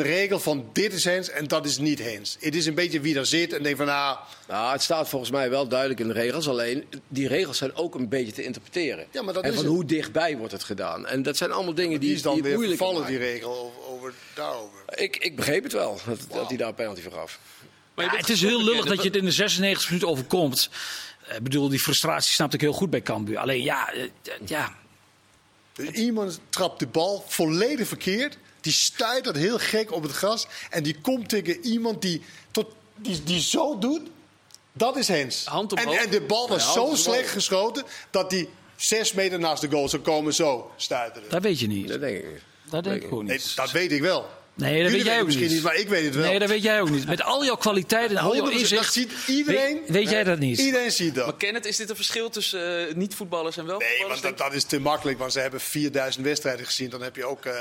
[0.00, 2.36] regel van dit is Hens en dat is niet Hens.
[2.40, 4.16] Het is een beetje wie daar zit en denkt van, ah,
[4.48, 6.48] Nou, het staat volgens mij wel duidelijk in de regels.
[6.48, 9.06] Alleen, die regels zijn ook een beetje te interpreteren.
[9.10, 9.74] Ja, maar dat en is van het.
[9.74, 11.06] hoe dichtbij wordt het gedaan.
[11.06, 13.50] En dat zijn allemaal dingen die die, is dan die weer moeilijk vervallen, die regel,
[13.50, 14.78] over, over daarover.
[14.94, 17.38] Ik, ik begreep het wel, dat, dat hij daar een penalty voor gaf.
[17.94, 20.70] Maar Ja, het is heel lullig dat je het in de 96 minuten overkomt.
[21.34, 23.38] Ik bedoel, die frustratie snapte ik heel goed bij Cambuur.
[23.38, 24.02] Alleen ja, eh,
[24.44, 24.74] ja,
[25.72, 28.38] Dus iemand trapt de bal volledig verkeerd.
[28.66, 30.46] Die stuit dat heel gek op het gras.
[30.70, 34.08] En die komt tegen iemand die, tot, die, die zo doet.
[34.72, 35.44] Dat is Hens.
[35.44, 37.84] Hand en, en de bal was Ja, zo slecht geschoten.
[38.10, 40.34] dat die zes meter naast de goal zou komen.
[40.34, 41.28] Zo stuiteren.
[41.30, 41.88] dat weet je niet.
[41.88, 42.42] Dat denk ik niet.
[42.70, 43.56] Dat denk ik gewoon Nee, niet.
[43.56, 44.26] dat weet ik wel.
[44.56, 45.54] Nee, dat Jullie weet jij ook misschien niet.
[45.54, 46.24] niet, maar ik weet het wel.
[46.24, 47.06] Nee, dat weet jij ook niet.
[47.06, 48.82] Met al jouw kwaliteiten en al jouw 100%, inzicht.
[48.82, 49.74] dat ziet iedereen.
[49.80, 50.58] Weet, weet jij dat niet?
[50.58, 51.26] Iedereen ziet dat.
[51.26, 54.52] Maar Kenneth, is dit een verschil tussen eh, niet-voetballers en wel Nee, want dat, dat
[54.52, 55.18] is te makkelijk.
[55.18, 56.90] Want ze hebben 4000 wedstrijden gezien.
[56.90, 57.44] Dan heb je ook...
[57.44, 57.52] eh,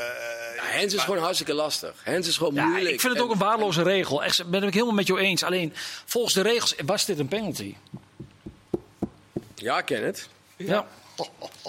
[0.56, 1.94] Ja, Hens is gewoon hartstikke lastig.
[2.04, 2.94] Hens is gewoon Ja, moeilijk.
[2.94, 4.24] ik vind het ook een waardeloze regel.
[4.24, 5.44] Echt, ben ik helemaal met jou eens.
[5.44, 5.74] Alleen
[6.06, 7.76] volgens de regels was dit een penalty.
[9.56, 10.28] Ja, ken het.
[10.58, 10.88] Ja.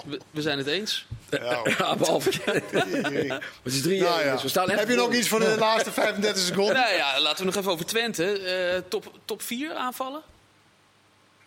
[0.05, 1.05] We, we zijn het eens.
[1.29, 2.63] Ja, Ja, behalve het.
[3.63, 4.33] Is drie Nou jaar, ja.
[4.33, 6.73] dus we staan echt Heb je nog iets voor de laatste 35 seconden?
[6.73, 8.31] Nou ja, laten we nog even over Twente.
[8.39, 10.21] Eh, top, top 4 aanvallen?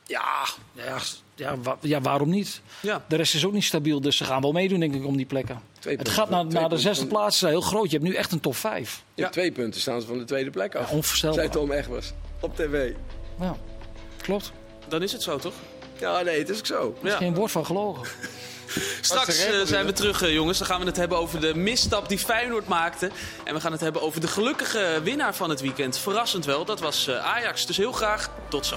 [0.06, 0.98] Ja, ja,
[1.34, 2.60] ja, wa- ja, waarom niet?
[2.80, 3.04] Ja.
[3.08, 5.26] De rest is ook niet stabiel, dus ze gaan wel meedoen, denk ik, om die
[5.26, 5.62] plekken.
[5.78, 6.22] Twee het punten.
[6.22, 7.90] gaat naar, naar de zesde plaats, is heel groot.
[7.90, 9.02] Je hebt nu echt een top 5.
[9.14, 10.90] Ja, twee punten staan ze van de tweede plek af.
[10.90, 11.38] Ja, onvoorstelbaar.
[11.38, 12.92] Zei Tom Egbers op tv.
[13.40, 13.56] Ja,
[14.22, 14.52] klopt.
[14.88, 15.54] Dan is het zo, toch?
[16.00, 16.96] Ja, nee, het is ook zo.
[17.02, 18.08] Er is geen woord van gelogen.
[19.00, 20.58] Straks eh, zijn we terug, eh, jongens.
[20.58, 23.10] Dan gaan we het hebben over de misstap die Feyenoord maakte.
[23.44, 25.98] En we gaan het hebben over de gelukkige winnaar van het weekend.
[25.98, 27.66] Verrassend wel, dat was eh, Ajax.
[27.66, 28.76] Dus heel graag tot zo.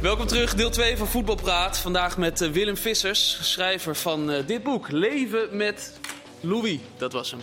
[0.00, 1.78] Welkom terug, deel 2 van Voetbalpraat.
[1.78, 4.90] Vandaag met Willem Vissers, schrijver van dit boek.
[4.90, 5.92] Leven met
[6.40, 7.40] Louis, dat was hem.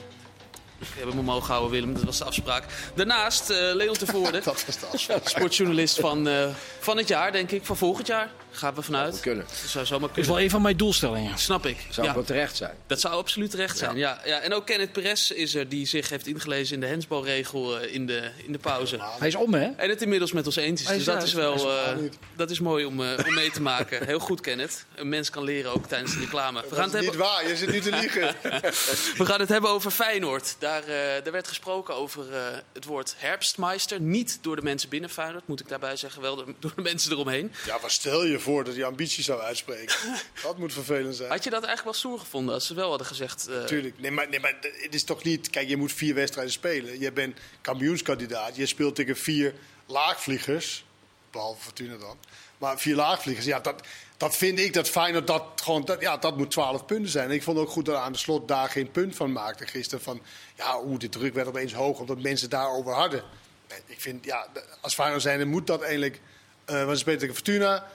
[0.82, 2.65] Ik heb hem omhoog gehouden, Willem, dat was de afspraak.
[2.96, 5.28] Daarnaast eh, Leon Tevoorde, Dat was de afspraak.
[5.28, 6.48] sportjournalist van, eh,
[6.80, 7.65] van het jaar, denk ik.
[7.65, 9.20] Van volgend jaar, gaan we vanuit.
[9.20, 9.46] Kunnen.
[9.62, 10.32] Dat zou zomaar Dat is kunnen.
[10.34, 11.38] wel een van mijn doelstellingen.
[11.38, 11.78] Snap ik.
[11.90, 12.76] Zou Ja, wel terecht zijn.
[12.88, 13.98] dat zou absoluut terecht zijn.
[13.98, 14.22] Ja.
[14.26, 17.94] Ja, En ook Kenneth Perez is er, die zich heeft ingelezen in de hensbalregel eh,
[17.94, 18.98] in, de, in de pauze.
[19.20, 19.70] Hij is om, hè?
[19.76, 20.88] En het inmiddels met ons eens is.
[20.88, 22.18] Dus is dat is wel eh, niet.
[22.36, 24.06] dat is mooi om, eh, om mee te maken.
[24.12, 24.86] Heel goed, Kenneth.
[24.96, 26.62] Een mens kan leren ook tijdens de reclame.
[26.70, 28.36] We gaan Dat het is niet hebben, waar, je zit nu te liegen.
[29.18, 30.56] we gaan het hebben over Feyenoord.
[30.60, 32.42] Daar, eh, er werd gesproken over eh,
[32.74, 34.02] het woord herfstmeister.
[34.02, 36.22] Niet door de mensen binnen Feyenoord, moet ik daarbij zeggen.
[36.22, 37.52] Wel door de mensen eromheen.
[37.66, 39.95] Ja, maar stel je voor dat je ambitie zou uitspreken.
[40.43, 41.30] Dat moet vervelend zijn.
[41.30, 43.47] Had je dat eigenlijk wel stoer gevonden als ze wel hadden gezegd...
[43.47, 43.99] eh, Tuurlijk.
[43.99, 45.49] Nee maar, nee, maar het is toch niet...
[45.49, 46.99] Kijk, je moet vier wedstrijden spelen.
[46.99, 48.56] Je bent kampioenskandidaat.
[48.56, 49.54] Je speelt tegen vier
[49.86, 50.86] laagvliegers.
[51.32, 52.17] Behalve Fortuna dan.
[52.58, 53.82] Maar vier laagvliegers, ja, dat,
[54.17, 55.86] dat vind ik dat Feyenoord dat gewoon...
[55.86, 57.30] Dat, ja, dat moet 12 punten zijn.
[57.30, 60.04] En ik vond ook goed dat aan de slot daar geen punt van maakte gisteren.
[60.04, 60.21] Van,
[60.56, 63.23] ja, hoe de druk werd opeens hoog, omdat mensen daarover hadden.
[63.69, 64.47] Nee, ik vind, ja,
[64.82, 66.21] als Feyenoord zijn, dan moet dat eigenlijk...
[66.65, 67.88] eh want ze spelen tegen Fortuna.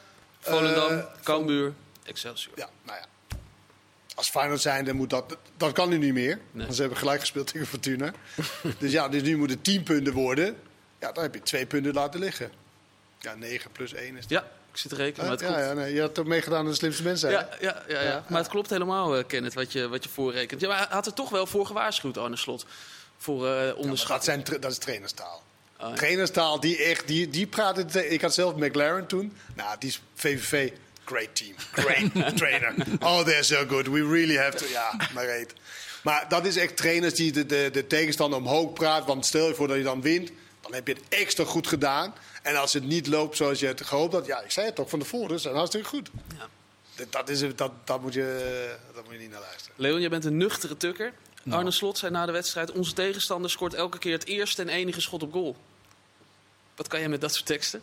[0.55, 1.73] Volendam, Eh, Cambuur,
[2.05, 2.53] Excelsior.
[2.59, 3.05] ja, nou ja.
[4.15, 5.37] Als Feyenoord zijn, dan moet dat...
[5.57, 6.39] Dat kan nu niet meer.
[6.51, 6.63] Nee.
[6.65, 8.13] Want ze hebben gelijk gespeeld tegen Fortuna.
[8.79, 10.57] dus ja, dus nu moet het 10 punten worden.
[11.01, 12.51] Ja, dan heb je twee punten laten liggen.
[13.21, 15.63] Ja, 9 plus 1 is Ja, ik zit te rekenen, maar het ja, klopt.
[15.63, 17.29] ja, nee, je had toch meegedaan aan de slimste mensen.
[17.29, 17.35] hè?
[17.35, 18.25] Ja, ja, ja, ja.
[18.29, 20.61] maar het klopt helemaal, eh, Kenneth, wat je, wat je voorrekent.
[20.61, 22.67] Ja, maar hij had er toch wel voor gewaarschuwd, Arne Slot.
[23.17, 24.09] Voor eh Ja, maar onderschat.
[24.09, 25.43] dat, zijn, dat is trainerstaal.
[25.79, 25.93] Ja.
[25.93, 27.87] Trainerstaal, die echt, die, die praten.
[27.87, 29.37] te- Ik had zelf McLaren toen.
[29.55, 30.71] Nou, die is VVV.
[31.05, 31.55] Great team.
[31.73, 32.75] Great trainer.
[33.01, 33.87] Oh, they're so good.
[33.87, 34.67] We really have to.
[34.67, 35.53] Ja, maar reet.
[36.03, 39.07] Maar dat is echt trainers die de, de, de tegenstander omhoog praat.
[39.07, 42.15] Want stel je voor dat je dan wint, dan heb je het extra goed gedaan.
[42.43, 44.89] En als het niet loopt zoals je het gehoopt had, ja, ik zei het toch
[44.91, 46.11] van tevoren, ze zijn hartstikke goed.
[46.39, 46.49] Ja.
[46.95, 49.73] Dat, dat, is, dat, dat, moet je, dat moet je niet naar luisteren.
[49.77, 51.13] Leon, jij bent een nuchtere tukker.
[51.47, 51.59] Nou.
[51.59, 52.73] Arne Slot zei na de wedstrijd...
[52.73, 55.57] onze tegenstander scoort elke keer het eerste en enige schot op goal.
[56.77, 57.83] Wat kan jij met dat soort teksten?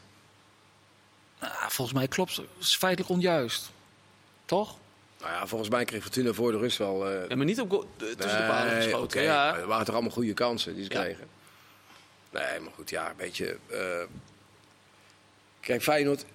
[1.40, 2.46] Nou, volgens mij klopt het.
[2.60, 3.72] is feitelijk onjuist.
[4.46, 4.76] Toch?
[5.20, 7.10] Nou ja, volgens mij kreeg Fortuna voor de rust wel...
[7.10, 9.04] eh, Ja, maar niet op go- de- tussen de palen geschoten.
[9.04, 9.50] oké, Ja.
[9.52, 11.02] maar Het waren toch allemaal goede kansen die ze Ja.
[11.02, 11.28] kregen.
[12.30, 13.58] Nee, maar goed, ja, een beetje...
[13.72, 14.04] eh,
[15.60, 16.26] Kijk, Feyenoord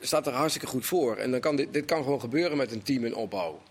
[0.00, 1.16] staat er hartstikke goed voor.
[1.16, 3.62] En dan kan dit, dit kan gewoon gebeuren met een team in opbouw.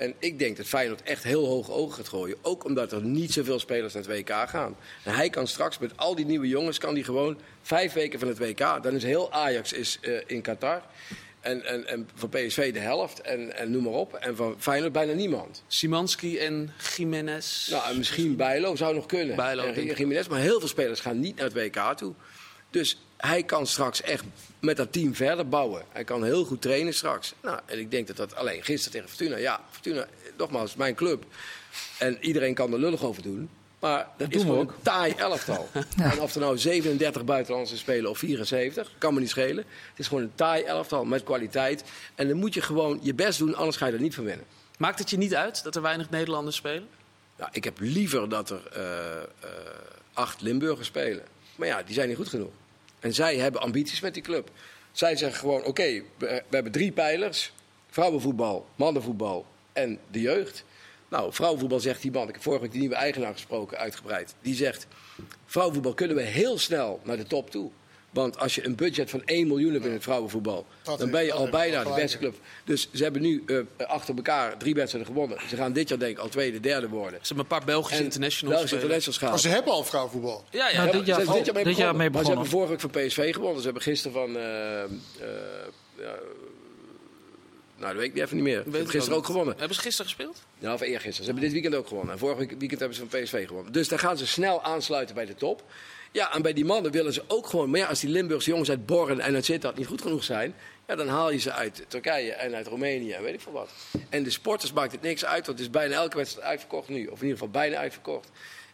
[0.00, 2.36] En ik denk dat Feyenoord echt heel hoog ogen gaat gooien.
[2.42, 4.76] Ook omdat er niet zoveel spelers naar het WK gaan.
[5.04, 6.78] En hij kan straks met al die nieuwe jongens...
[6.78, 8.82] kan hij gewoon vijf weken van het WK...
[8.82, 10.82] dan is heel Ajax is, eh, in Qatar...
[11.40, 14.14] En, en, en van PSV de helft en, en noem maar op.
[14.14, 15.62] En van Feyenoord bijna niemand.
[15.66, 17.68] Simanski en Jiménez.
[17.68, 19.36] Nou, en misschien Bijlo zou nog kunnen.
[19.36, 19.84] Bijlo, en.
[19.84, 22.14] Jiménez, maar heel veel spelers gaan niet naar het WK toe.
[22.70, 24.24] Dus hij kan straks echt
[24.60, 25.84] met dat team verder bouwen.
[25.92, 27.34] Hij kan heel goed trainen straks.
[27.42, 29.36] Nou, en ik denk dat dat alleen gisteren tegen Fortuna.
[29.36, 30.06] Ja, Fortuna,
[30.36, 31.24] nogmaals, mijn club.
[31.98, 33.50] En iedereen kan er lullig over doen.
[33.80, 34.72] Maar dat is doen we gewoon ook.
[34.72, 35.68] een taai elftal.
[36.12, 39.64] En of er nou 37 buitenlandse spelen of 74, kan me niet schelen.
[39.90, 41.84] Het is gewoon een taai elftal met kwaliteit.
[42.14, 44.46] En dan moet je gewoon je best doen, anders ga je er niet van winnen.
[44.78, 46.88] Maakt het je niet uit dat er weinig Nederlanders spelen?
[47.38, 49.22] Ja, ik heb liever dat er eh, eh,
[50.12, 51.24] acht Limburgers spelen.
[51.56, 52.52] Maar ja, die zijn niet goed genoeg.
[53.00, 54.50] En zij hebben ambities met die club.
[54.92, 57.52] Zij zeggen gewoon, oké, we, hebben drie pijlers.
[57.90, 60.64] Vrouwenvoetbal, mannenvoetbal en de jeugd.
[61.08, 64.34] Nou, vrouwenvoetbal zegt die man, ik heb vorige week de nieuwe eigenaar gesproken, uitgebreid.
[64.42, 64.86] Die zegt,
[65.46, 67.70] vrouwenvoetbal kunnen we heel snel naar de top toe.
[68.10, 71.24] Want als je een budget van 1 miljoen hebt in het vrouwenvoetbal, Dat dan ben
[71.24, 72.34] je al bijna de beste club.
[72.64, 75.38] Dus ze hebben nu eh, achter elkaar drie wedstrijden gewonnen.
[75.48, 77.18] Ze gaan dit jaar denk ik al tweede, derde worden.
[77.22, 78.54] Ze hebben een paar Belgische En internationals.
[78.54, 79.30] Belgische internationals gaan.
[79.30, 80.44] Maar ze hebben al vrouwenvoetbal.
[80.50, 80.84] Ja, ja.
[80.84, 82.46] Nou, dit jaar ze mee dit jaar mee Maar ze hebben begonnen.
[82.46, 83.58] vorige week van PSV gewonnen.
[83.58, 84.36] Ze hebben gisteren van...
[84.36, 84.88] eh, eh,
[85.98, 86.14] ja,
[87.80, 88.56] nou, dat weet ik niet even niet meer.
[88.56, 89.54] Ze Weet hebben gisteren ook gewonnen.
[89.58, 90.42] Hebben ze gisteren gespeeld?
[90.58, 91.14] Ja, of eergisteren.
[91.14, 92.12] Ze hebben dit weekend ook gewonnen.
[92.12, 93.72] En vorige week- weekend hebben ze van PSV gewonnen.
[93.72, 95.62] Dus dan gaan ze snel aansluiten bij de top.
[96.12, 97.70] Ja, en bij die mannen willen ze ook gewoon...
[97.70, 100.54] Maar ja, als die Limburgse jongens uit Borren en uit Sittard niet goed genoeg zijn...
[100.86, 103.70] Ja, dan haal je ze uit Turkije en uit Roemenië en weet ik veel wat.
[104.08, 107.06] En de sporters maakt het niks uit, want het is bijna elke wedstrijd uitverkocht nu.
[107.06, 108.28] Of in ieder geval bijna uitverkocht.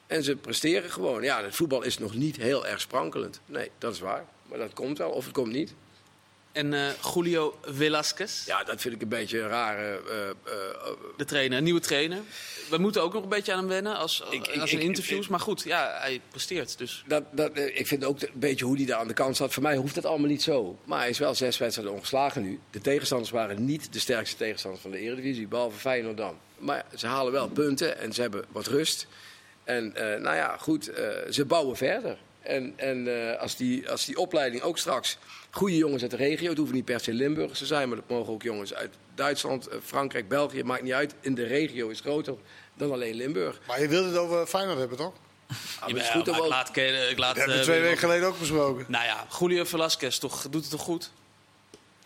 [0.06, 1.22] En ze presteren gewoon.
[1.22, 3.40] Ja, het voetbal is nog niet heel erg sprankelend.
[3.46, 4.24] Nee, dat is waar.
[4.48, 5.74] Maar dat komt wel, of het komt niet.
[6.56, 6.80] En eh,
[7.14, 10.00] Julio Velasquez, Ja, dat vind ik een beetje een rare...
[10.08, 10.34] eh, eh,
[11.16, 12.18] de trainer, een nieuwe trainer.
[12.70, 15.24] We moeten ook nog een beetje aan hem wennen als, Ik- ik- als in interviews.
[15.24, 16.78] ik- maar goed, ja, hij presteert.
[16.78, 19.52] Dus Dat, dat, ik vind ook een beetje hoe hij daar aan de kant staat.
[19.52, 20.78] Voor mij hoeft dat allemaal niet zo.
[20.84, 22.60] Maar hij is wel zes wedstrijden ongeslagen nu.
[22.70, 26.38] De tegenstanders waren niet de sterkste tegenstanders van de Eredivisie, behalve Feyenoord dan.
[26.58, 29.06] Maar ze halen wel punten en ze hebben wat rust.
[29.64, 30.84] En nou ja, goed,
[31.30, 32.18] ze bouwen verder.
[32.40, 35.18] En, en als, die, als die opleiding ook straks
[35.56, 38.08] goede jongens uit de regio, het hoeven niet per se Limburgers te zijn, maar dat
[38.08, 41.14] mogen ook jongens uit Duitsland, eh, Frankrijk, België, maakt niet uit.
[41.20, 42.34] In de regio is groter
[42.74, 43.60] dan alleen Limburg.
[43.66, 45.14] Maar je wilde het over Feyenoord hebben, toch?
[45.80, 48.38] Ah, Jawel, goed ik laat, ik laat Dat hebben we eh, twee weken geleden ook
[48.38, 48.84] besproken.
[48.88, 51.10] Nou ja, Julio Velasquez toch, doet het toch goed?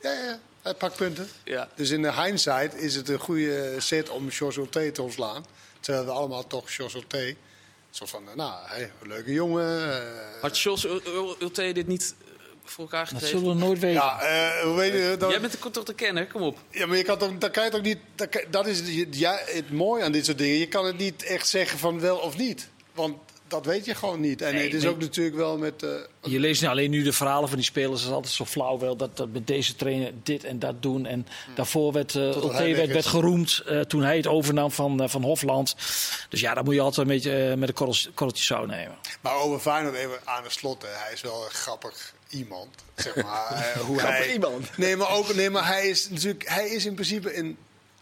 [0.01, 1.29] Ja, ja, hij pakt punten.
[1.45, 1.69] Ja.
[1.75, 5.45] Dus in de hindsight is het een goede set om George te ontslaan.
[5.81, 7.37] Terwijl we allemaal toch George Ulte...
[7.91, 10.03] Zo van, eh, nou, hey, leuke jongen.
[10.41, 10.87] Had Jos
[11.39, 12.15] Ulte dit niet
[12.64, 14.03] voor elkaar Dat zullen we nooit weten.
[14.03, 15.31] ja, eh, hoe weet je dat?
[15.31, 16.59] Jij bent de- toch de kenner, kom op.
[16.70, 17.99] Ja, maar je kan toch, dat kan je toch niet.
[18.14, 20.59] Dat, kan- dat is het- ja, het mooie aan dit soort dingen.
[20.59, 22.68] Je kan het niet echt zeggen van wel of niet.
[22.94, 23.16] Want
[23.51, 24.43] dat weet je gewoon niet.
[24.43, 24.91] En Nee, het is nee.
[24.93, 25.83] ook natuurlijk wel met.
[25.83, 25.91] eh,
[26.23, 28.01] Je leest alleen nu de verhalen van die spelers.
[28.01, 28.97] Dat is altijd zo flauw wel.
[28.97, 31.07] Dat, dat met deze trainer dit en dat doen.
[31.07, 35.23] En daarvoor werd uh, Ulte weg werd, geroemd eh, toen hij het overnam van, van
[35.23, 35.75] Hofland.
[36.29, 38.97] Dus ja, dat moet je altijd een beetje met een korreltje, korreltje zout nemen.
[39.21, 40.83] maar over Feyenoord even aan de slot.
[40.83, 40.89] hè.
[40.93, 42.69] Hij is wel een grappig iemand.
[42.97, 43.73] Zeg maar.
[43.87, 44.77] hoe Grappig hij, iemand.
[44.77, 45.35] Nee, maar ook.
[45.35, 46.49] Nee, maar hij is natuurlijk.
[46.49, 47.57] Hij is in principe een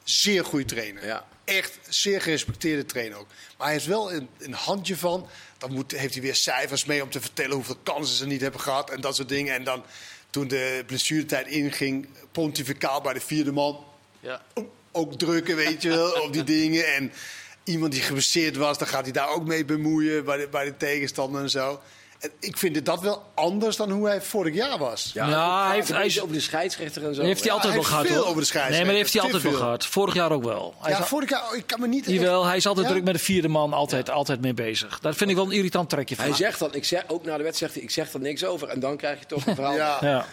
[0.05, 1.07] zeer goede trainer.
[1.07, 1.25] Ja.
[1.49, 3.27] Echt zeer gerespecteerde trainer ook.
[3.59, 5.29] Maar hij is wel een, een handje van.
[5.59, 8.61] Dan moet, heeft hij weer cijfers mee om te vertellen hoeveel kansen ze niet hebben
[8.61, 8.91] gehad.
[8.91, 9.55] En dat soort dingen.
[9.55, 9.85] En dan
[10.31, 13.85] toen de blessuretijd inging, pontificaal bij de vierde man.
[14.21, 14.43] Ja.
[14.93, 16.95] Ook drukken, weet je wel, op die dingen.
[16.95, 17.13] En
[17.65, 20.77] iemand die geblesseerd was, dan gaat hij daar ook mee bemoeien bij de, bij de
[20.77, 21.81] tegenstander en zo.
[22.41, 25.11] Ik vind dat wel anders dan hoe hij vorig jaar was.
[25.15, 27.23] Ja, hij heeft- hij is- over de scheidsrechter en zo.
[27.23, 28.27] Heeft hij Ja, altijd hij wel heeft gehad veel hoor.
[28.27, 28.87] over de scheidsrechter.
[28.87, 29.87] Nee, maar dat heeft hij altijd wel gehad.
[29.87, 30.75] Vorig jaar ook wel.
[30.81, 32.07] Hij Ja, vorig jaar, ik kan me niet...
[32.07, 32.93] echt- Jawel, hij is altijd Ja?
[32.93, 33.73] druk met de vierde man.
[33.73, 34.99] Altijd, altijd mee bezig.
[35.01, 37.37] Dat vind ik wel een irritant trekje van Hij zegt dan, ik zeg, ook na
[37.37, 38.69] de wedstrijd zegt hij, ik zeg er niks over.
[38.69, 39.75] En dan krijg je toch een verhaal.
[39.77, 39.99] Ja.
[40.01, 40.25] Ja.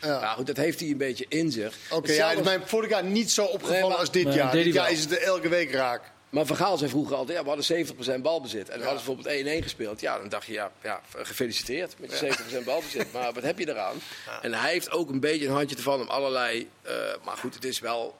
[0.00, 0.20] Ja.
[0.20, 1.74] Nou goed, dat heeft hij een beetje in zich.
[1.90, 4.34] Oké, ja, het is mij vorig jaar niet zo opgevallen Nee, maar- als dit Nee,
[4.34, 4.52] jaar.
[4.52, 4.92] Dit jaar wel.
[4.92, 6.14] Is het er elke week raak.
[6.30, 8.68] Maar Van Gaal zei vroeger altijd, ja, we hadden 70% balbezit.
[8.68, 10.00] En dan hadden ze bijvoorbeeld 1-1 gespeeld.
[10.00, 13.12] Ja, dan dacht je, ja, ja gefeliciteerd met je 70% balbezit.
[13.12, 13.96] Maar wat heb je eraan?
[14.42, 16.68] En hij heeft ook een beetje een handje ervan om allerlei...
[16.82, 18.16] eh, maar goed, het is wel...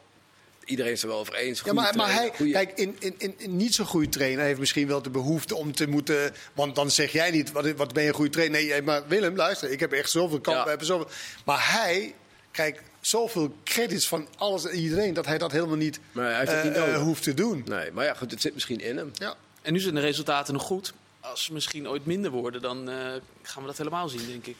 [0.64, 1.62] Iedereen is er wel over eens.
[1.64, 4.86] Ja, maar, maar hij, kijk, in, in, in, in niet zo'n goede trainer heeft misschien
[4.86, 6.34] wel de behoefte om te moeten.
[6.52, 8.64] Want dan zeg jij niet, wat, wat ben je een goede trainer?
[8.64, 10.78] Nee, maar Willem, luister, ik heb echt zoveel kanten.
[10.78, 10.84] Ja.
[10.84, 11.08] zoveel,
[11.44, 12.14] maar hij
[12.50, 16.52] kijk, zoveel credits van alles en iedereen dat hij dat helemaal niet, Maar hij heeft
[16.52, 17.02] het niet eh, eh, nodig.
[17.02, 17.62] hoeft te doen.
[17.66, 19.10] Nee, maar ja, goed, het zit misschien in hem.
[19.14, 19.34] Ja.
[19.62, 20.92] En nu zijn de resultaten nog goed.
[21.20, 22.96] Als ze misschien ooit minder worden, dan eh,
[23.42, 24.56] gaan we dat helemaal zien, denk ik.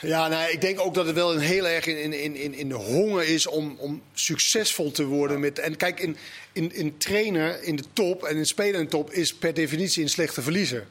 [0.00, 2.68] Ja, nou, ik denk ook dat het wel een heel erg in, in, in, in
[2.68, 5.40] de honger is om, om succesvol te worden.
[5.40, 6.16] Met, en kijk, in,
[6.52, 10.02] in, in trainer in de top en in speler in de top is per definitie
[10.02, 10.86] een slechte verliezer.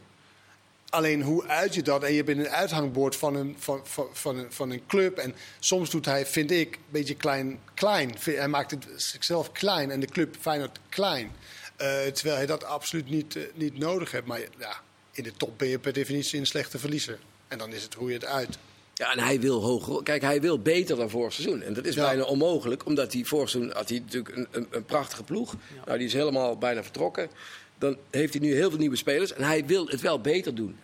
[0.89, 2.03] Alleen hoe uit je dat?
[2.03, 5.17] En je bent een uithangbord van een, van, van, van, een, van een club.
[5.17, 7.59] En soms doet hij, vind ik, een beetje klein.
[7.73, 8.15] klein.
[8.23, 11.31] Hij maakt het zichzelf klein en de club Feyenoord klein.
[11.75, 14.27] Eh, terwijl hij dat absoluut niet, eh, niet nodig hebt.
[14.27, 17.19] Maar ja, in de top ben je per definitie een slechte verliezer.
[17.47, 18.57] En dan is het hoe je het uit.
[18.93, 20.03] Ja, en hij wil hoger.
[20.03, 21.61] Kijk, hij wil beter dan vorig seizoen.
[21.61, 22.03] En dat is Ja.
[22.03, 25.55] bijna onmogelijk, omdat hij vorig seizoen had hij natuurlijk een, een, een prachtige ploeg.
[25.85, 27.29] Nou, die is helemaal bijna vertrokken.
[27.77, 29.33] Dan heeft hij nu heel veel nieuwe spelers.
[29.33, 30.79] En hij wil het wel beter doen.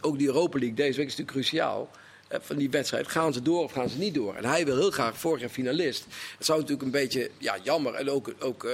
[0.00, 1.90] Ook die Europa League deze week is natuurlijk cruciaal.
[2.28, 3.08] eh, Van die wedstrijd.
[3.08, 4.34] Gaan ze door of gaan ze niet door?
[4.34, 6.04] En hij wil heel graag vorig jaar finalist.
[6.36, 7.94] Het zou natuurlijk een beetje ja, jammer.
[7.94, 8.72] En ook, ook eh,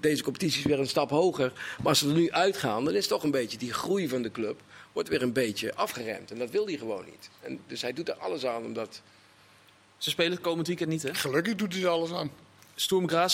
[0.00, 1.52] deze competitie is weer een stap hoger.
[1.78, 4.30] Maar als ze er nu uitgaan, dan is toch een beetje die groei van de
[4.30, 4.60] club.
[4.92, 6.30] Wordt weer een beetje afgeremd.
[6.30, 7.28] En dat wil hij gewoon niet.
[7.40, 9.02] En dus hij doet er alles aan om dat.
[9.98, 11.14] Ze spelen het komend weekend niet, hè?
[11.14, 12.30] Gelukkig doet hij er alles aan.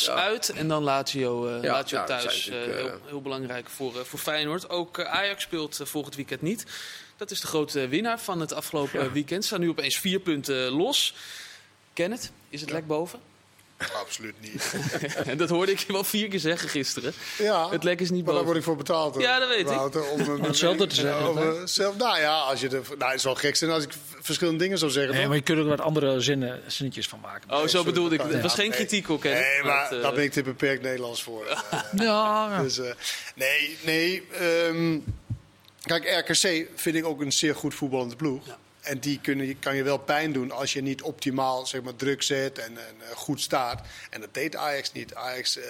[0.07, 0.15] Ja.
[0.15, 2.49] uit en dan Lazio, eh Ja, Lazio ja, dat thuis.
[2.49, 4.69] Eh, natuurlijk, heel, heel belangrijk voor, eh, voor Feyenoord.
[4.69, 6.67] Ook eh, Ajax speelt eh, volgend weekend niet.
[7.17, 9.45] Dat is de grote winnaar van het afgelopen eh, weekend.
[9.45, 11.15] Staan nu opeens vier punten eh, los.
[11.93, 13.21] Kenneth, is het lek boven?
[14.01, 14.75] Absoluut niet.
[15.31, 17.13] en dat hoorde ik je wel vier keer zeggen gisteren.
[17.39, 18.45] Ja, Het lek is niet maar daar boven.
[18.47, 19.21] word ik voor betaald.
[19.21, 20.11] Ja, dat weet ik.
[20.13, 23.37] Om, eh, hetzelfde te zeggen, over zelf, nou ja, als je de, nou, het zou
[23.37, 25.15] gek zijn als ik verschillende dingen zou zeggen.
[25.15, 27.51] Nee, maar je kunt er wat andere zinnen, zinnetjes van maken.
[27.51, 28.21] Oh, zo bedoelde ik.
[28.21, 29.41] dat Het was geen kritiek op Kenneth.
[29.43, 31.47] Nee, maar het, eh, daar ben ik te beperkt Nederlands voor.
[31.71, 32.63] Eh, Ja, ja.
[32.63, 32.93] dus, eh,
[33.35, 34.23] nee, nee.
[34.33, 34.99] ehm,
[35.83, 38.47] kijk, RKC vind ik ook een zeer goed voetballende ploeg.
[38.47, 38.59] Ja.
[38.83, 42.23] En die kunnen, kan je wel pijn doen als je niet optimaal zeg maar, druk
[42.23, 43.87] zet en, en eh, goed staat.
[44.11, 45.15] En dat deed Ajax niet.
[45.15, 45.65] Ajax eh,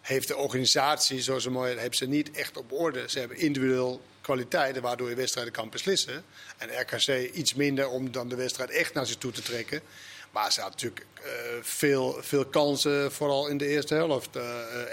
[0.00, 3.04] heeft de organisatie, zoals ze mooi hebben ze niet echt op orde.
[3.06, 6.24] Ze hebben individueel kwaliteiten waardoor je wedstrijden kan beslissen.
[6.56, 9.80] En RKC iets minder om dan de wedstrijd echt naar zich toe te trekken.
[10.30, 14.28] Maar ze had natuurlijk eh, veel, veel kansen, vooral in de eerste helft.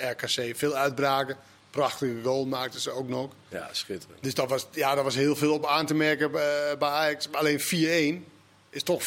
[0.01, 1.37] RKC, veel uitbraken.
[1.77, 3.31] Prachtige goal maakten ze ook nog.
[3.47, 4.23] Ja, schitterend.
[4.23, 7.27] Dus dat was, ja, daar was heel veel op aan te merken bij, bij Ajax.
[7.27, 8.27] Maar alleen 4-1
[8.69, 9.05] is toch 4-1.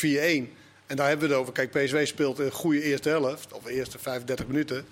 [0.87, 1.53] En daar hebben we het over.
[1.53, 3.53] Kijk, PSV speelt een goede eerste helft.
[3.53, 4.87] Of de eerste 35 minuten.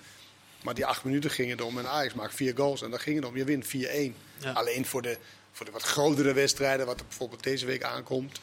[0.62, 1.78] Maar die acht minuten gingen erom.
[1.78, 2.82] En Ajax maakt vier goals.
[2.82, 3.36] En daar ging het om.
[3.36, 3.68] Je wint 4-1.
[4.38, 4.52] Ja.
[4.52, 5.16] Alleen voor de,
[5.52, 8.40] voor de wat grotere wedstrijden, wat er bijvoorbeeld deze week aankomt.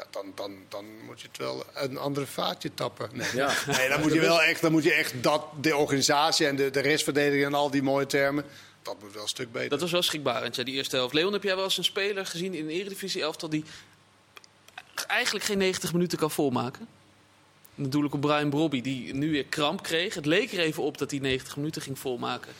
[0.00, 3.10] Ja, dan, dan, dan moet je het wel een andere vaatje tappen.
[3.12, 3.54] Nee, Ja.
[3.66, 6.70] nee dan moet je wel echt, dan moet je echt dat, de organisatie en de,
[6.70, 8.44] de restverdediging en al die mooie termen.
[8.82, 9.68] Dat moet wel een stuk beter.
[9.68, 11.14] Dat was wel schrikbarend, ja, die eerste helft.
[11.14, 13.64] Leon, heb jij wel eens een speler gezien in de Eredivisie elftal die
[15.06, 16.88] eigenlijk geen 90 minuten kan volmaken?
[17.74, 20.14] Ik op Brian Brobby, die nu weer kramp kreeg.
[20.14, 22.52] Het leek er even op dat hij 90 minuten ging volmaken.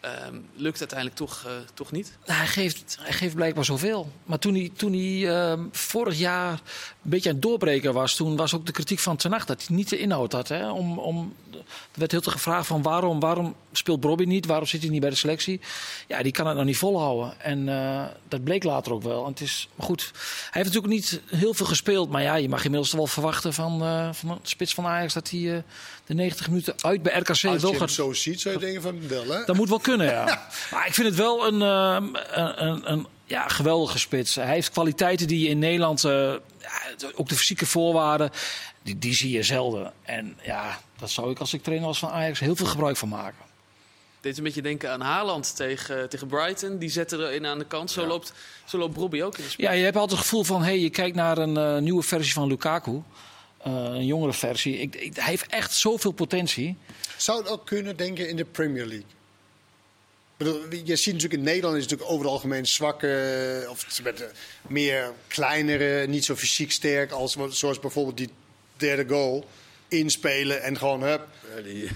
[0.00, 2.18] Ehm, lukt uiteindelijk toch, eh, toch niet.
[2.26, 4.12] Nou, hij, geeft, hij geeft blijkbaar zoveel.
[4.24, 8.36] Maar toen hij, toen hij ehm, vorig jaar een beetje aan het doorbreken was, toen
[8.36, 10.48] was ook de kritiek van Ten Hag dat hij niet de inhoud had.
[10.48, 10.70] Hè?
[10.70, 11.58] Om, om, er
[11.94, 15.10] werd heel veel gevraagd van waarom, waarom speelt Bobby niet, waarom zit hij niet bij
[15.10, 15.60] de selectie.
[16.06, 17.40] Ja, die kan het nog niet volhouden.
[17.40, 19.24] En eh, dat bleek later ook wel.
[19.24, 20.10] En het is, maar goed,
[20.50, 22.10] hij heeft natuurlijk niet heel veel gespeeld.
[22.10, 25.30] Maar ja, je mag inmiddels wel verwachten van, eh, van de spits van Ajax dat
[25.30, 25.62] hij eh,
[26.06, 28.60] de 90 minuten uit bij RKC Als wel je hem gaat zo ziet, zou je
[28.60, 29.44] denken van wel, hè?
[29.44, 30.24] dat moet wel kunnen, ja.
[30.72, 34.34] Maar ik vind het wel een, ehm, een, een, een ja, geweldige spits.
[34.34, 36.04] Hij heeft kwaliteiten die je in Nederland,
[37.14, 38.30] ook de fysieke voorwaarden,
[38.82, 39.92] die, die zie je zelden.
[40.02, 43.08] En ja, dat zou ik als ik trainer was van Ajax heel veel gebruik van
[43.08, 43.47] maken.
[44.28, 46.78] Deed een beetje denken aan Haaland tegen, tegen Brighton.
[46.78, 47.90] Die zette er een aan de kant.
[47.90, 48.32] Zo, loopt,
[48.64, 49.66] zo loopt Brobby ook in de spel.
[49.66, 52.32] Ja, je hebt altijd het gevoel van, hey, je kijkt naar een eh, nieuwe versie
[52.32, 53.02] van Lukaku.
[53.58, 54.78] Eh, een jongere versie.
[54.78, 56.76] Ik, ik- hij heeft echt zoveel potentie.
[57.16, 59.06] Zou het ook kunnen denken in de Premier League?
[60.38, 63.84] Ik bedoel, je ziet natuurlijk in Nederland is het natuurlijk over het algemeen zwakke, of
[63.88, 64.26] ze met, eh,
[64.68, 68.30] meer kleinere, niet zo fysiek sterk als wat- zoals bijvoorbeeld die
[68.76, 69.44] derde goal
[69.88, 71.26] inspelen en gewoon hup.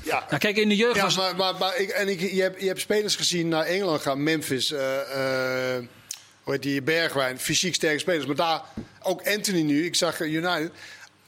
[0.02, 1.16] Ja, Nou, kijk, in de jeugd ja was...
[1.16, 4.22] maar, maar, maar ik, en ik, je, hebt, je hebt spelers gezien naar Engeland gaan,
[4.22, 5.84] Memphis, eh, eh,
[6.42, 8.26] hoe heet die, Bergwijn, fysiek sterke spelers.
[8.26, 8.62] Maar daar,
[9.02, 10.70] ook Anthony nu, ik zag United,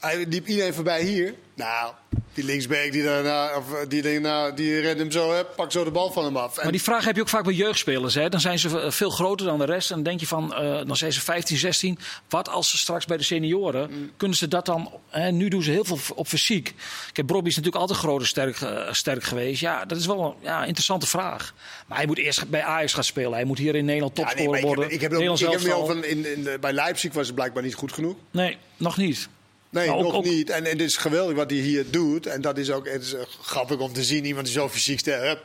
[0.05, 1.33] hij liep iedereen voorbij hier.
[1.55, 1.93] Nou,
[2.33, 5.83] die linksback die, daarna, of, eh, die, nou, die redt hem zo, hè, pak zo
[5.83, 6.57] de bal van hem af.
[6.57, 8.13] En- Maar die vraag heb je ook vaak bij jeugdspelers.
[8.13, 8.29] Hè?
[8.29, 9.89] Dan zijn ze eh, veel groter dan de rest.
[9.89, 11.97] En dan denk je van, eh, dan zijn ze 15, 16.
[12.29, 14.11] Wat als ze straks bij de senioren, Mm.
[14.17, 14.91] kunnen ze dat dan...
[15.09, 16.73] Hè, nu doen ze heel veel op fysiek.
[17.11, 18.57] Kijk, Bobby is natuurlijk altijd groot en sterk,
[18.91, 19.61] sterk geweest.
[19.61, 21.53] Ja, dat is wel een ja, interessante vraag.
[21.87, 23.33] Maar hij moet eerst bij Ajax gaan spelen.
[23.33, 24.93] Hij moet hier in Nederland Ja, nee, topscorer ik heb, worden.
[24.93, 25.81] ik heb, ook- ik heb me elftal.
[25.81, 28.15] over in, in, bij Leipzig was het blijkbaar niet goed genoeg.
[28.31, 29.29] Nee, nog niet.
[29.75, 30.49] Nee, ook- nog ook- niet.
[30.49, 32.25] En, en het is geweldig wat hij hier doet.
[32.25, 34.25] En dat is ook het is, eh, grappig om te zien.
[34.25, 35.39] Iemand die zo fysiek sterk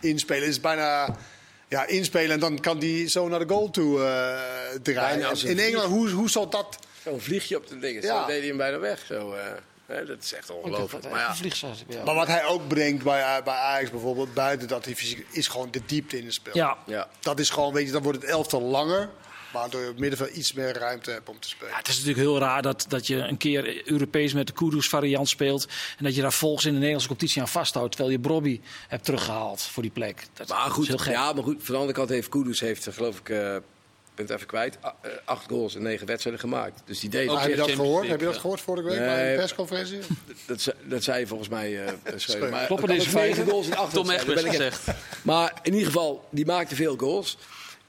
[0.00, 0.42] inspelen.
[0.42, 1.16] Het is bijna
[1.68, 5.28] ja, inspelen en dan kan hij zo naar de goal toe eh, Bijna draaien.
[5.28, 5.66] als een In vlieg.
[5.68, 6.78] Engeland, hoe, hoe zal dat...
[7.04, 8.02] Zo'n vliegje op de dingen.
[8.02, 8.20] Ja.
[8.20, 9.04] Zo deed hij hem bijna weg.
[9.06, 9.42] Zo, eh,
[9.86, 11.10] hè, dat is echt ongelooflijk.
[11.10, 11.36] Maar
[11.88, 12.04] ja.
[12.04, 15.70] Maar wat hij ook brengt bij, bij Ajax bijvoorbeeld, buiten dat hij fysiek is gewoon
[15.70, 16.56] de diepte in het spel.
[16.56, 16.76] ja.
[16.86, 17.08] ja.
[17.20, 19.10] Dat is gewoon, weet je, dan wordt het elftal langer.
[19.54, 21.70] Waardoor je op middenveld iets meer ruimte hebt om te spelen.
[21.72, 24.88] Ja, het is natuurlijk heel raar dat, dat je een keer Europees met de Kudus
[24.88, 25.66] variant speelt.
[25.98, 27.90] En dat je daar volgens in de Nederlandse competitie aan vasthoudt.
[27.96, 30.26] Terwijl je Brobby hebt teruggehaald voor die plek.
[30.32, 32.94] Dat Maar is goed, ja, maar goed, van de andere kant heeft Kudus, heeft, eh,
[32.94, 33.60] geloof ik, eh, ik
[34.14, 36.82] ben het even kwijt, eh, acht goals in negen wedstrijden gemaakt.
[36.84, 38.08] Dus die deed Maar heb je dat gehoord?
[38.08, 39.06] Heb je dat gehoord vorige week Nee.
[39.08, 39.98] bij de persconferentie?
[40.46, 41.92] dat, ze- dat zei je volgens mij eh.
[42.50, 43.44] Maar Kloppen deze negen feiten?
[43.48, 44.98] goals in acht Tom wedstrijden, Egbers ben ik gezegd.
[45.22, 47.38] Maar in ieder geval, die maakte veel goals.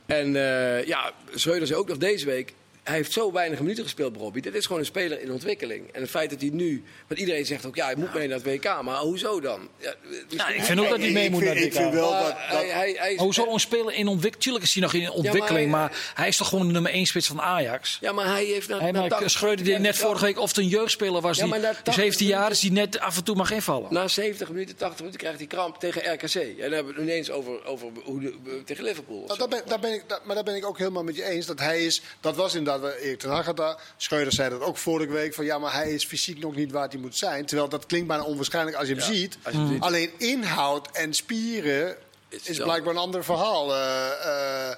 [0.06, 2.54] En eh, ja, Schreuder zei ook nog deze week...
[2.86, 4.42] Hij heeft zo weinig minuten gespeeld, Robbie.
[4.42, 5.92] Dit is gewoon een speler in ontwikkeling.
[5.92, 6.84] En het feit dat hij nu...
[7.08, 8.82] Want iedereen zegt ook, ja, hij moet mee naar het WK.
[8.82, 9.70] Maar hoezo dan?
[9.78, 9.94] Ja,
[10.30, 11.94] dus- Ja, ik vind ook dat hij mee ik moet vind- naar ik dit vind
[11.94, 12.22] wel dat...
[12.28, 14.44] dat hij, hij, hij is- Hoezo een speler in ontwikkeling?
[14.44, 17.06] Tuurlijk is hij nog in ontwikkeling, maar- maar, hij is toch gewoon de nummer 1
[17.06, 17.98] spits van Ajax.
[18.02, 18.68] Ja, maar hij heeft...
[18.68, 21.22] Na, Hij na maakt, 80 Schreuder die ja, net vorige week of het een jeugdspeler
[21.22, 23.36] was, Ja, die, maar na die 80 17 jaar is, die net af en toe
[23.36, 23.94] mag invallen.
[23.94, 26.34] Na 70 minuten, 80 minuten krijgt hij kramp tegen RKC.
[26.36, 29.24] En dan hebben we het ineens over, over hoe de, tegen Liverpool.
[29.28, 31.46] Nou, daar ben, daar ben ik, maar daar ben ik ook helemaal met je eens.
[31.46, 33.80] Dat hij is, dat was inderdaad waar Erik ten Hag had.
[33.98, 35.34] Schreuder zei dat ook vorige week.
[35.34, 37.46] Van ja, maar hij is fysiek nog niet waar hij moet zijn.
[37.46, 39.38] Terwijl dat klinkt bijna onwaarschijnlijk als je hem Ja, ziet.
[39.44, 39.82] als je hem ziet.
[39.82, 41.96] Alleen inhoud en spieren
[42.30, 43.74] Is blijkbaar een ander verhaal.
[43.74, 44.76] Eh, eh,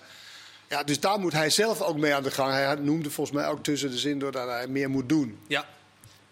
[0.70, 2.52] ja, dus daar moet hij zelf ook mee aan de gang.
[2.52, 5.40] Hij noemde volgens mij ook tussen de zin door dat hij meer moet doen.
[5.48, 5.66] Ja,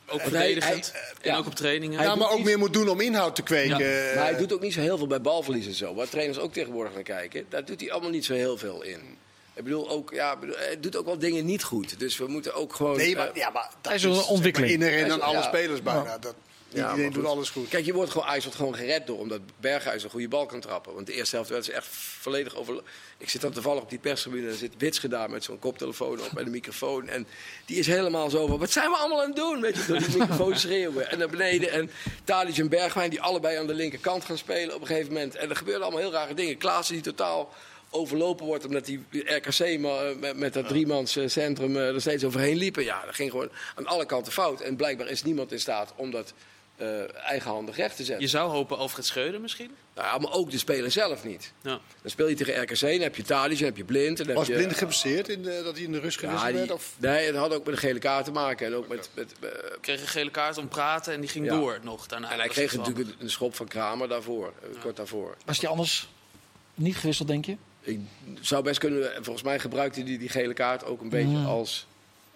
[0.07, 0.91] ook verdedigend.
[0.91, 1.38] hij- en ja.
[1.38, 1.97] ook op trainingen.
[1.97, 3.78] Hij ja, maar ook iets- meer moet doen om inhoud te kweken.
[4.16, 5.93] Maar hij doet ook niet zo heel veel bij balverlies en zo.
[5.95, 7.45] Waar trainers ook tegenwoordig naar kijken.
[7.49, 9.18] Daar doet hij allemaal niet zo heel veel in.
[9.55, 11.99] Ik bedoel, ook, ja, bedoel, hij doet ook wel dingen niet goed.
[11.99, 12.97] Dus we moeten ook gewoon...
[12.97, 14.71] Nee, maar, eh, ja, maar dat Hij is een ontwikkeling.
[14.71, 15.43] zeg maar inherent aan Hij alle ja.
[15.43, 16.17] spelers bijna.
[16.17, 16.35] Dat,
[16.75, 17.31] ja, iedereen doet goed.
[17.31, 17.67] alles goed.
[17.67, 20.59] Kijk, je wordt gewoon, Ajax wordt gewoon gered door omdat Berghuis een goede bal kan
[20.59, 20.93] trappen.
[20.93, 21.87] Want de eerste helft werd ze echt
[22.19, 22.81] volledig over.
[23.17, 26.19] Ik zit dan toevallig op die perstribune en er zit Wits gedaan met zo'n koptelefoon
[26.19, 27.07] op en een microfoon.
[27.07, 27.27] En
[27.65, 29.61] die is helemaal zo van, wat zijn we allemaal aan het doen?
[29.61, 31.11] Weet je, door die microfoon schreeuwen.
[31.11, 31.71] En naar beneden.
[31.71, 31.91] En
[32.23, 35.35] Tadic en Bergwijn die allebei aan de linkerkant gaan spelen op een gegeven moment.
[35.35, 36.57] En er gebeuren allemaal heel rare dingen.
[36.57, 37.53] Klaassen die totaal
[37.95, 42.01] overlopen wordt omdat die RKC maar, eh, met, met dat driemans eh, centrum eh, er
[42.01, 42.83] steeds overheen liepen.
[42.83, 44.61] Ja, dat ging gewoon aan alle kanten fout.
[44.61, 46.33] En blijkbaar is niemand in staat om dat
[46.75, 48.23] eh, eigenhandig recht te zetten.
[48.23, 49.71] Je zou hopen Alfred Schreuder misschien.
[49.95, 51.53] Nou ja, maar ook de speler zelf niet.
[51.61, 51.79] Ja.
[52.01, 54.19] Dan speel je tegen RKC, dan heb je Tadic, dan heb je Blind.
[54.19, 56.47] En dan Was heb je, Blind geblesseerd in de, dat hij in de rust gewisseld
[56.47, 56.71] ja, die, werd?
[56.71, 56.95] Of?
[56.97, 58.67] Nee, het had ook met de gele kaart te maken.
[58.67, 59.33] En ook met, met,
[59.81, 61.55] Kreeg een gele kaart om praten en die ging Ja.
[61.59, 62.31] door nog daarna.
[62.31, 65.35] en hij kreeg natuurlijk een schop van Kramer daarvoor, kort daarvoor.
[65.45, 66.09] Was hij anders
[66.73, 67.57] niet gewisseld, denk je?
[67.86, 67.99] Ik
[68.41, 71.88] zou best kunnen, volgens mij gebruikte hij die gele kaart ook een beetje als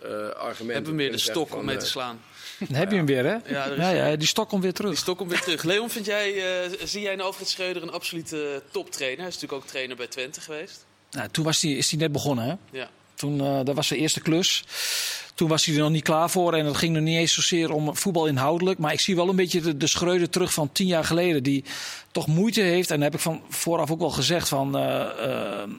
[0.02, 0.74] eh argument.
[0.74, 2.22] Hebben we meer de stok om mee eh, te slaan.
[2.60, 3.38] Dan heb je hem weer, hè?
[3.54, 4.98] Ja, is- ja, ja, die stok komt weer Die terug.
[4.98, 5.64] stok komt weer terug.
[5.64, 9.20] Leon, vind jij, eh, zie jij in Alfred Schreuder een absolute toptrainer?
[9.20, 10.86] Hij is natuurlijk ook trainer bij Twente geweest.
[11.12, 12.56] Nou, toen was hij, is hij net begonnen, hè?
[12.80, 12.90] Ja.
[13.20, 14.64] Toen, eh, dat was zijn eerste klus.
[15.36, 16.54] Toen was hij er nog niet klaar voor.
[16.54, 18.80] En het ging nog niet eens zozeer om voetbal inhoudelijk.
[18.80, 21.44] Maar ik zie wel een beetje de, de Schreuder terug van tien jaar geleden.
[21.44, 21.64] Die
[22.12, 22.90] toch moeite heeft.
[22.92, 24.48] En dat heb ik van vooraf ook wel gezegd.
[24.48, 25.02] Van, eh,
[25.64, 25.70] eh,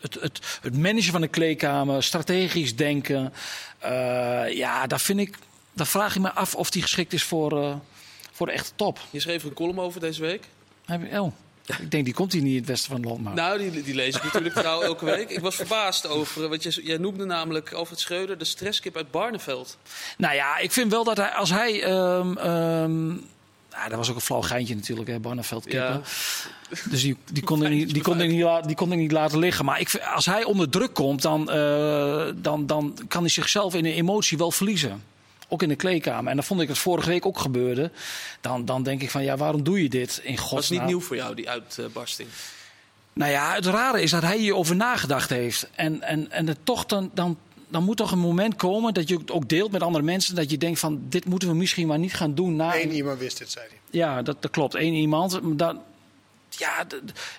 [0.00, 2.02] het, het, het managen van de kleedkamer.
[2.02, 3.32] Strategisch denken.
[4.50, 5.38] Ja, daar, vind ik,
[5.72, 7.78] daar vraag ik me af of die geschikt is voor,
[8.32, 8.98] voor de echte top.
[9.10, 10.42] Je schreef een column over deze week.
[10.86, 11.32] Heb je- Oh,
[11.66, 13.22] ik denk die komt hier niet in het westen van het land.
[13.22, 13.34] Maar.
[13.34, 15.30] Nou, die, die lees ik natuurlijk trouw elke week.
[15.30, 19.78] Ik was verbaasd over, want jij, jij noemde namelijk Alfred Schreuder de stresskip uit Barneveld.
[20.16, 21.86] Nou ja, ik vind wel dat hij, als hij.
[21.86, 25.80] nou, dat was ook een flauw geintje natuurlijk, hè, Barneveld kippen.
[25.80, 26.00] Ja.
[26.90, 29.38] Dus die, die, kon er niet, die, kon er niet, die kon er niet laten
[29.38, 29.64] liggen.
[29.64, 33.74] Maar ik, vind, als hij onder druk komt, dan, eh, dan, dan kan hij zichzelf
[33.74, 35.02] in een emotie wel verliezen.
[35.54, 36.30] Ook in de kleedkamer.
[36.30, 37.90] En dan vond ik het vorige week ook gebeurde.
[38.40, 40.60] Dan, dan denk ik van, ja, waarom doe je dit in godsnaam?
[40.60, 42.28] Was niet nieuw voor jou, die uitbarsting.
[43.12, 45.68] Nou ja, het rare is dat hij hierover nagedacht heeft.
[45.74, 47.38] En, en, en het toch dan, dan,
[47.68, 50.34] dan moet toch een moment komen dat je het ook deelt met andere mensen.
[50.34, 52.56] Dat je denkt van, dit moeten we misschien maar niet gaan doen.
[52.56, 53.78] Na Eén iemand wist het, zei hij.
[53.90, 54.74] Ja, dat, dat klopt.
[54.74, 55.42] Eén iemand.
[55.42, 55.76] Maar Dat,
[56.58, 56.86] ja,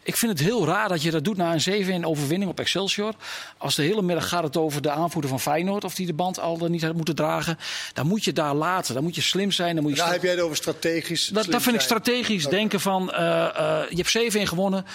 [0.03, 3.13] ik vind het heel raar dat je dat doet na een 7 overwinning op Excelsior.
[3.57, 6.39] Als de hele middag gaat het over de aanvoerder van Feyenoord, of die de band
[6.39, 7.57] al dan niet had moeten dragen.
[7.93, 8.93] Dan moet je daar laten.
[8.93, 9.74] Dan moet je slim zijn.
[9.76, 11.28] Dan moet je Daar sta- heb jij het over strategisch.
[11.28, 12.45] dat, dat vind ik strategisch.
[12.47, 14.86] Denken van, eh, eh, je hebt 7 gewonnen.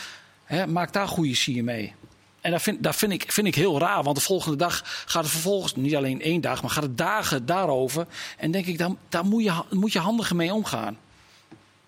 [0.45, 1.95] Hè, maak daar goede sier mee.
[2.41, 4.03] En dat, vind, dat vind, ik, vind ik heel raar.
[4.03, 7.47] Want de volgende dag gaat het vervolgens, niet alleen één dag, maar gaat het dagen
[7.47, 8.07] daarover.
[8.37, 10.99] En denk ik, daar, daar moet, je, moet je handiger mee omgaan.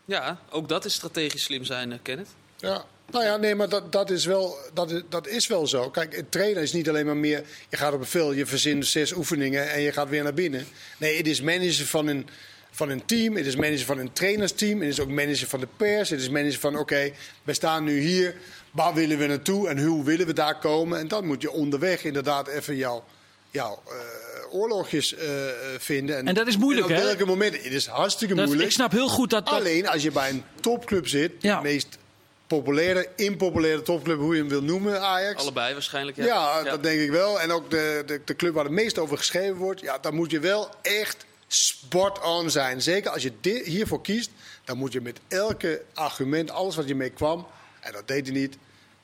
[0.04, 2.28] Ja, ook dat is strategisch slim zijn, eh, Kenneth.
[2.56, 2.84] Ja.
[3.10, 5.90] Nou ja, nee, maar dat, dat, is wel, dat, dat is wel zo.
[5.90, 7.44] Kijk, het trainen is niet alleen maar meer...
[7.68, 10.66] Je gaat op een veld, je verzint zes oefeningen en je gaat weer naar binnen.
[10.98, 12.28] Nee, het is manager van een,
[12.70, 13.36] van een team.
[13.36, 14.80] Het is manager van een trainersteam.
[14.80, 16.10] Het is ook manager van de pers.
[16.10, 17.10] Het is manager van, oké,
[17.42, 18.34] we staan nu hier.
[18.70, 20.98] Waar willen we naartoe en hoe willen we daar komen?
[20.98, 23.04] En dan moet je onderweg inderdaad even jouw...
[23.52, 26.26] jouw eh, oorlogjes eh, eh, vinden.
[26.26, 27.06] En dat is moeilijk, en op hè?
[27.06, 27.62] welke momenten?
[27.62, 28.68] Het is hartstikke Dat, moeilijk.
[28.68, 29.46] ik snap heel goed dat...
[29.46, 31.56] dat Alleen als je bij een topclub zit, Ja.
[31.56, 31.98] de meest
[32.46, 35.40] populaire, impopulaire topclub, hoe je hem wil noemen, Ajax.
[35.40, 36.16] Allebei waarschijnlijk.
[36.16, 37.40] Ja, Ja, dat denk ik wel.
[37.40, 40.30] En ook de, de, de club waar het meest over geschreven wordt, ja, dan moet
[40.30, 42.82] je wel echt spot on zijn.
[42.82, 44.30] Zeker als je di- hiervoor kiest,
[44.64, 47.46] dan moet je met elke argument, alles wat je mee kwam,
[47.80, 48.56] en dat deed hij niet,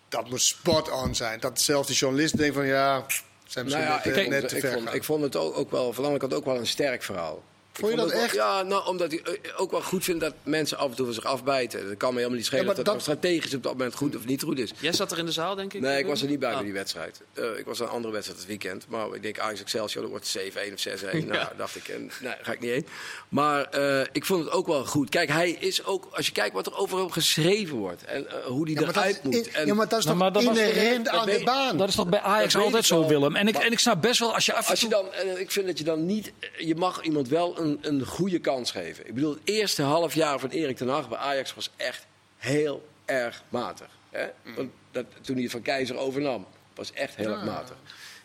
[0.09, 1.41] dat moet spot on zijn.
[1.41, 4.23] Dat zelfs de journalist denkt van ja, pff, zijn misschien Nou ja, net, ik, eh,
[4.23, 6.45] vond, net ik, vond, ik vond het ook, ook wel, van de andere kant ook
[6.45, 7.43] wel een sterk verhaal.
[7.79, 8.37] Vond je dat echt?
[8.37, 11.05] Wel, ja, nou, omdat ik eh, ook wel goed vind dat mensen af en toe
[11.05, 11.89] van zich afbijten.
[11.89, 14.25] Dat kan me helemaal niet schelen Ja, dat, dat- strategisch op dat moment goed of
[14.27, 14.71] niet goed is.
[14.81, 15.81] Jij zat er in de zaal, denk ik?
[15.81, 16.65] Nee, ik was er niet bij bij Oh.
[16.65, 17.21] die wedstrijd.
[17.33, 18.85] Eh, ik was aan een andere wedstrijd het weekend.
[18.89, 21.27] Maar ik denk Ajax Excelsior, dat wordt 7-1 of 6-1.
[21.29, 21.53] Nou, Ja.
[21.57, 22.87] dacht ik, en, nee, ga ik niet heen.
[23.29, 25.09] Maar eh, ik vond het ook wel goed.
[25.09, 28.05] Kijk, hij is ook, als je kijkt wat er over hem geschreven wordt.
[28.05, 29.51] En eh, hoe die Ja, eruit moet.
[29.51, 31.77] En, ja, maar dat is Nou, toch maar dat inherent aan de baan?
[31.77, 33.07] Dat is toch bij Ajax altijd zo.
[33.07, 33.37] Willem?
[33.37, 35.03] En ik, en ik snap best wel als je af en Als je toe...
[35.03, 38.39] dan, eh, ik vind dat je dan niet, je mag iemand wel een, een goede
[38.39, 39.07] kans geven.
[39.07, 42.07] Ik bedoel, het eerste half jaar van Erik ten Hag bij Ajax was echt
[42.37, 43.89] heel erg matig.
[44.11, 44.27] Hè?
[44.57, 47.77] Want dat, toen hij het van Keizer overnam, was echt heel erg matig.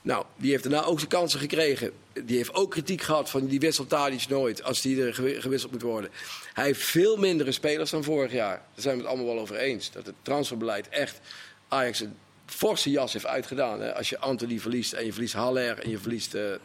[0.02, 1.92] Nou, die heeft daarna ook zijn kansen gekregen.
[2.24, 5.72] Die heeft ook kritiek gehad van die wisselt Tadic nooit als die er gewi- gewisseld
[5.72, 6.10] moet worden.
[6.54, 8.56] Hij heeft veel mindere spelers dan vorig jaar.
[8.56, 9.92] Daar zijn we het allemaal wel over eens.
[9.92, 11.20] Dat het transferbeleid echt
[11.68, 12.18] Ajax een
[12.54, 13.82] forse jas heeft uitgedaan.
[13.82, 13.96] Hè?
[13.96, 16.60] Als je Anthony verliest en je verliest Haller en je verliest, eh, eh,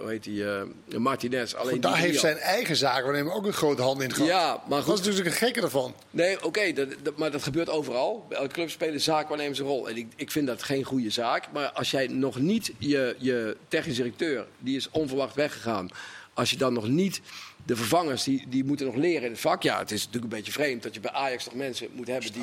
[0.00, 0.62] hoe heet die, eh,
[0.98, 1.54] Martinez.
[1.54, 4.28] Alleen daar heeft zijn eigen zaak we nemen ook een grote hand in gehad.
[4.28, 4.92] Ja, maar Dat goed.
[4.98, 5.94] is natuurlijk een gekke ervan.
[6.10, 8.26] Nee, oké, dat, dat- maar dat gebeurt overal.
[8.28, 9.88] Bij elke club spelen zaakwaarnemers een rol.
[9.88, 11.48] En ik, ik vind dat geen goede zaak.
[11.52, 15.88] Maar als jij nog niet je, je technisch directeur, die is onverwacht weggegaan.
[16.34, 17.20] Als je dan nog niet
[17.64, 19.62] de vervangers, die, die moeten nog leren in het vak.
[19.62, 22.32] Ja, het is natuurlijk een beetje vreemd dat je bij Ajax nog mensen moet hebben
[22.32, 22.42] die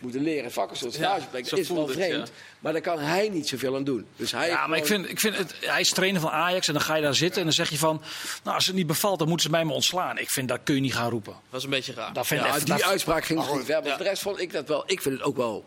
[0.00, 0.70] moeten leren in het vak.
[0.70, 1.44] Een soort Ja, stageplek.
[1.44, 2.28] zo Dat is wel het, vreemd.
[2.28, 2.34] ja.
[2.60, 4.06] Maar daar kan hij niet zoveel aan doen.
[4.16, 6.72] Dus hij Ja, maar ik vind, ik vind het, hij is trainer van Ajax en
[6.72, 8.02] dan ga je daar zitten en dan zeg je van...
[8.44, 10.18] Nou, als het niet bevalt, dan moeten ze mij maar ontslaan.
[10.18, 11.34] Ik vind, dat kun je niet gaan roepen.
[11.50, 12.12] was een beetje raar.
[12.12, 13.68] Dat vind Ja, echt- die dat- uitspraak ging nog goed.
[13.68, 13.96] Maar ja.
[13.96, 14.82] de rest vond ik dat wel.
[14.86, 15.64] Ik vind het ook wel.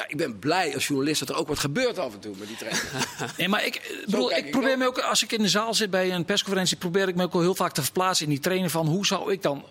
[0.00, 2.48] Ja, ik ben blij als journalist dat er ook wat gebeurt af en toe met
[2.48, 2.82] die trainer.
[3.36, 5.90] Nee, maar ik, bedoel, kijk ik probeer me ook, als ik in de zaal zit
[5.90, 8.70] bij een persconferentie, probeer ik me ook wel heel vaak te verplaatsen in die trainer
[8.70, 9.64] van hoe zou ik dan.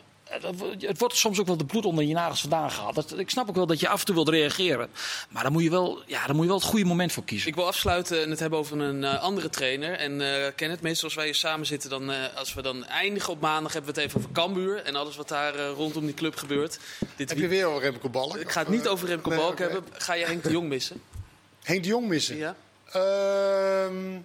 [0.80, 2.95] Het wordt soms ook wel de bloed onder je nagels vandaan gehaald.
[2.95, 4.89] Dat, ik snap ook wel dat je af en toe wilt reageren.
[5.30, 7.47] Maar dan moet je wel, ja, dan moet je wel het goede moment voor kiezen.
[7.47, 9.93] Ik wil afsluiten en het hebben over een eh, andere trainer.
[9.93, 12.86] En eh ken het, meestal als wij hier samen zitten, dan, eh, als we dan
[12.86, 14.84] eindigen op maandag, hebben we het even over Cambuur.
[14.84, 16.80] En alles wat daar eh, rondom die club gebeurt.
[17.15, 18.36] Dit Heb je weer over Remco Balk?
[18.36, 19.84] Ik ga het niet eh, over Remco nee, Balk hebben.
[19.91, 21.01] Ga je Henk de Jong missen?
[21.63, 22.38] Henk de Jong missen?
[22.38, 22.55] Ja?
[22.91, 24.19] Ehm,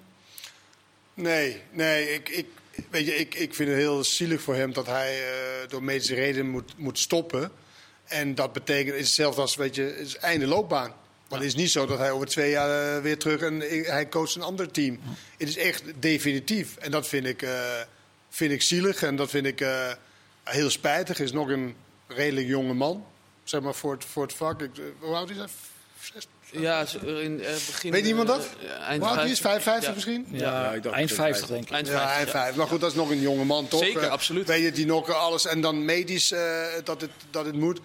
[1.15, 2.15] nee, nee.
[2.15, 2.47] Ik, ik,
[2.91, 6.15] weet je, ik, ik vind het heel zielig voor hem dat hij eh, door medische
[6.15, 7.51] redenen moet, moet stoppen.
[8.05, 10.93] En dat betekent, is hetzelfde als, weet je, het einde loopbaan.
[11.29, 14.09] Maar het is niet zo dat hij over twee jaar eh, weer terug en hij
[14.09, 15.01] coacht een ander team.
[15.39, 16.77] Het is echt definitief.
[16.77, 17.81] En dat vind ik, eh,
[18.29, 19.67] vind ik zielig en dat vind ik
[20.45, 21.17] heel spijtig.
[21.17, 23.07] Hij is nog een redelijk jonge man,
[23.45, 24.63] zeg maar, voor het, voor het vak.
[24.63, 25.49] Ik, hoe oud is hij?
[26.61, 27.91] Ja, zo in eh, begin...
[27.91, 28.49] Weet iemand dat?
[28.59, 29.41] ja, eind Hoe oud hij is?
[29.41, 29.95] 55 Ja.
[29.95, 30.27] misschien?
[30.31, 31.71] Ja, Ja, ik dacht eind dat 50 het denk ik.
[31.75, 32.31] Eind Ja, 50, hij ja.
[32.31, 32.57] vijf.
[32.57, 33.81] Maar goed, dat is nog een jonge man, toch?
[33.81, 34.47] Zeker, Eh, absoluut.
[34.47, 37.81] Weet je, die nog alles en dan medisch eh, dat, het, dat het moet.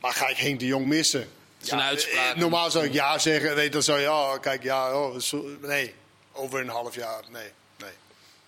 [0.00, 1.28] Maar ga ik Henk de Jong missen?
[1.60, 2.34] Zijn uitspraak.
[2.34, 3.54] eh, Normaal zou ik ja zeggen.
[3.54, 5.94] Weet, je, dan zou je, oh, kijk, ja, oh, zo- nee.
[6.32, 7.48] Over een half jaar, nee.
[7.78, 7.90] nee.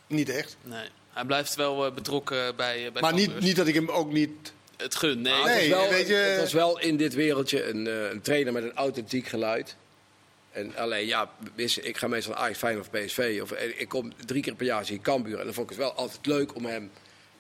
[0.07, 0.57] Niet echt.
[0.63, 4.53] Nee, hij blijft wel betrokken bij, bij Maar niet, niet dat ik hem ook niet...
[4.83, 5.45] Het gun, nee.
[5.45, 8.21] Nee, het, was wel, weet je- het was wel in dit wereldje een, eh, een
[8.21, 9.77] trainer met een authentiek geluid.
[10.53, 11.31] En alleen, ja,
[11.83, 13.39] ik ga meestal naar Ajax, Feyenoord of PSV.
[13.43, 15.39] Of, eh, ik kom drie keer per jaar zie ik Cambuur.
[15.39, 16.91] En dan vond ik het wel altijd leuk om hem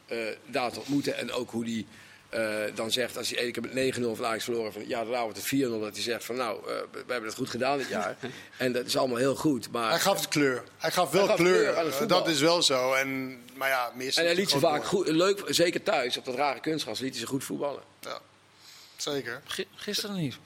[0.06, 1.16] eh, daar te ontmoeten.
[1.16, 1.86] En ook hoe hij
[2.28, 4.72] eh, dan zegt, als hij één keer met 9-0 van Ajax verloren...
[4.72, 7.34] van ja, daarna wordt het 4-0, dat hij zegt van nou, eh, we hebben het
[7.34, 8.16] goed gedaan dit jaar.
[8.58, 9.70] en dat is allemaal heel goed.
[9.70, 10.62] Maar, Hij gaf het kleur.
[10.78, 11.72] Hij gaf wel Hij gaf kleur.
[11.72, 12.92] kleur dat is wel zo.
[12.92, 16.60] En, maar ja, en hij liet ze vaak goed, leuk, zeker thuis, op dat rare
[16.60, 17.82] kunstgras, liet hij ze goed voetballen.
[18.00, 18.18] Ja,
[18.96, 19.42] zeker.
[19.44, 20.36] Gi- Gisteren niet.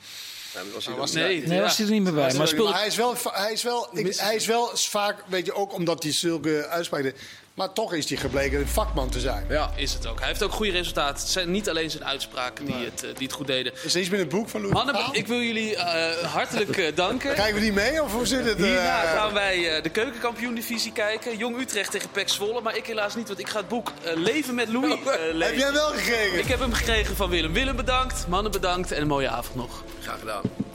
[0.54, 1.46] Maar was hij er was Nee.
[1.46, 2.22] Nee, hij er niet meer bij.
[2.34, 5.72] Maar hij is wel, hij is wel, ik- hij is wel vaak, weet je, ook
[5.72, 7.20] omdat hij zulke uitspraken deed.
[7.56, 9.46] Maar toch is hij gebleken een vakman te zijn.
[9.48, 9.70] Ja.
[9.76, 10.18] Is het ook.
[10.18, 11.22] Hij heeft ook goede resultaten.
[11.22, 13.72] Het zijn niet alleen zijn uitspraken die, het, eh, die het goed deden.
[13.82, 16.94] Is er iets met het boek van Louis Mannen, ik wil jullie eh, hartelijk eh,
[16.96, 17.34] danken.
[17.34, 18.56] Kijken we die mee of hoe zit het?
[18.56, 21.36] Hierna gaan wij de keukenkampioen-divisie kijken.
[21.36, 22.60] Jong Utrecht tegen Pek Zwolle.
[22.60, 25.58] Maar ik helaas niet, want ik ga het boek Leven met Louis eh, Heb lezen.
[25.58, 26.38] jij wel gekregen?
[26.38, 27.52] Ik heb hem gekregen van Willem.
[27.52, 29.82] Willem bedankt, mannen bedankt en een mooie avond nog.
[30.02, 30.65] Graag gedaan.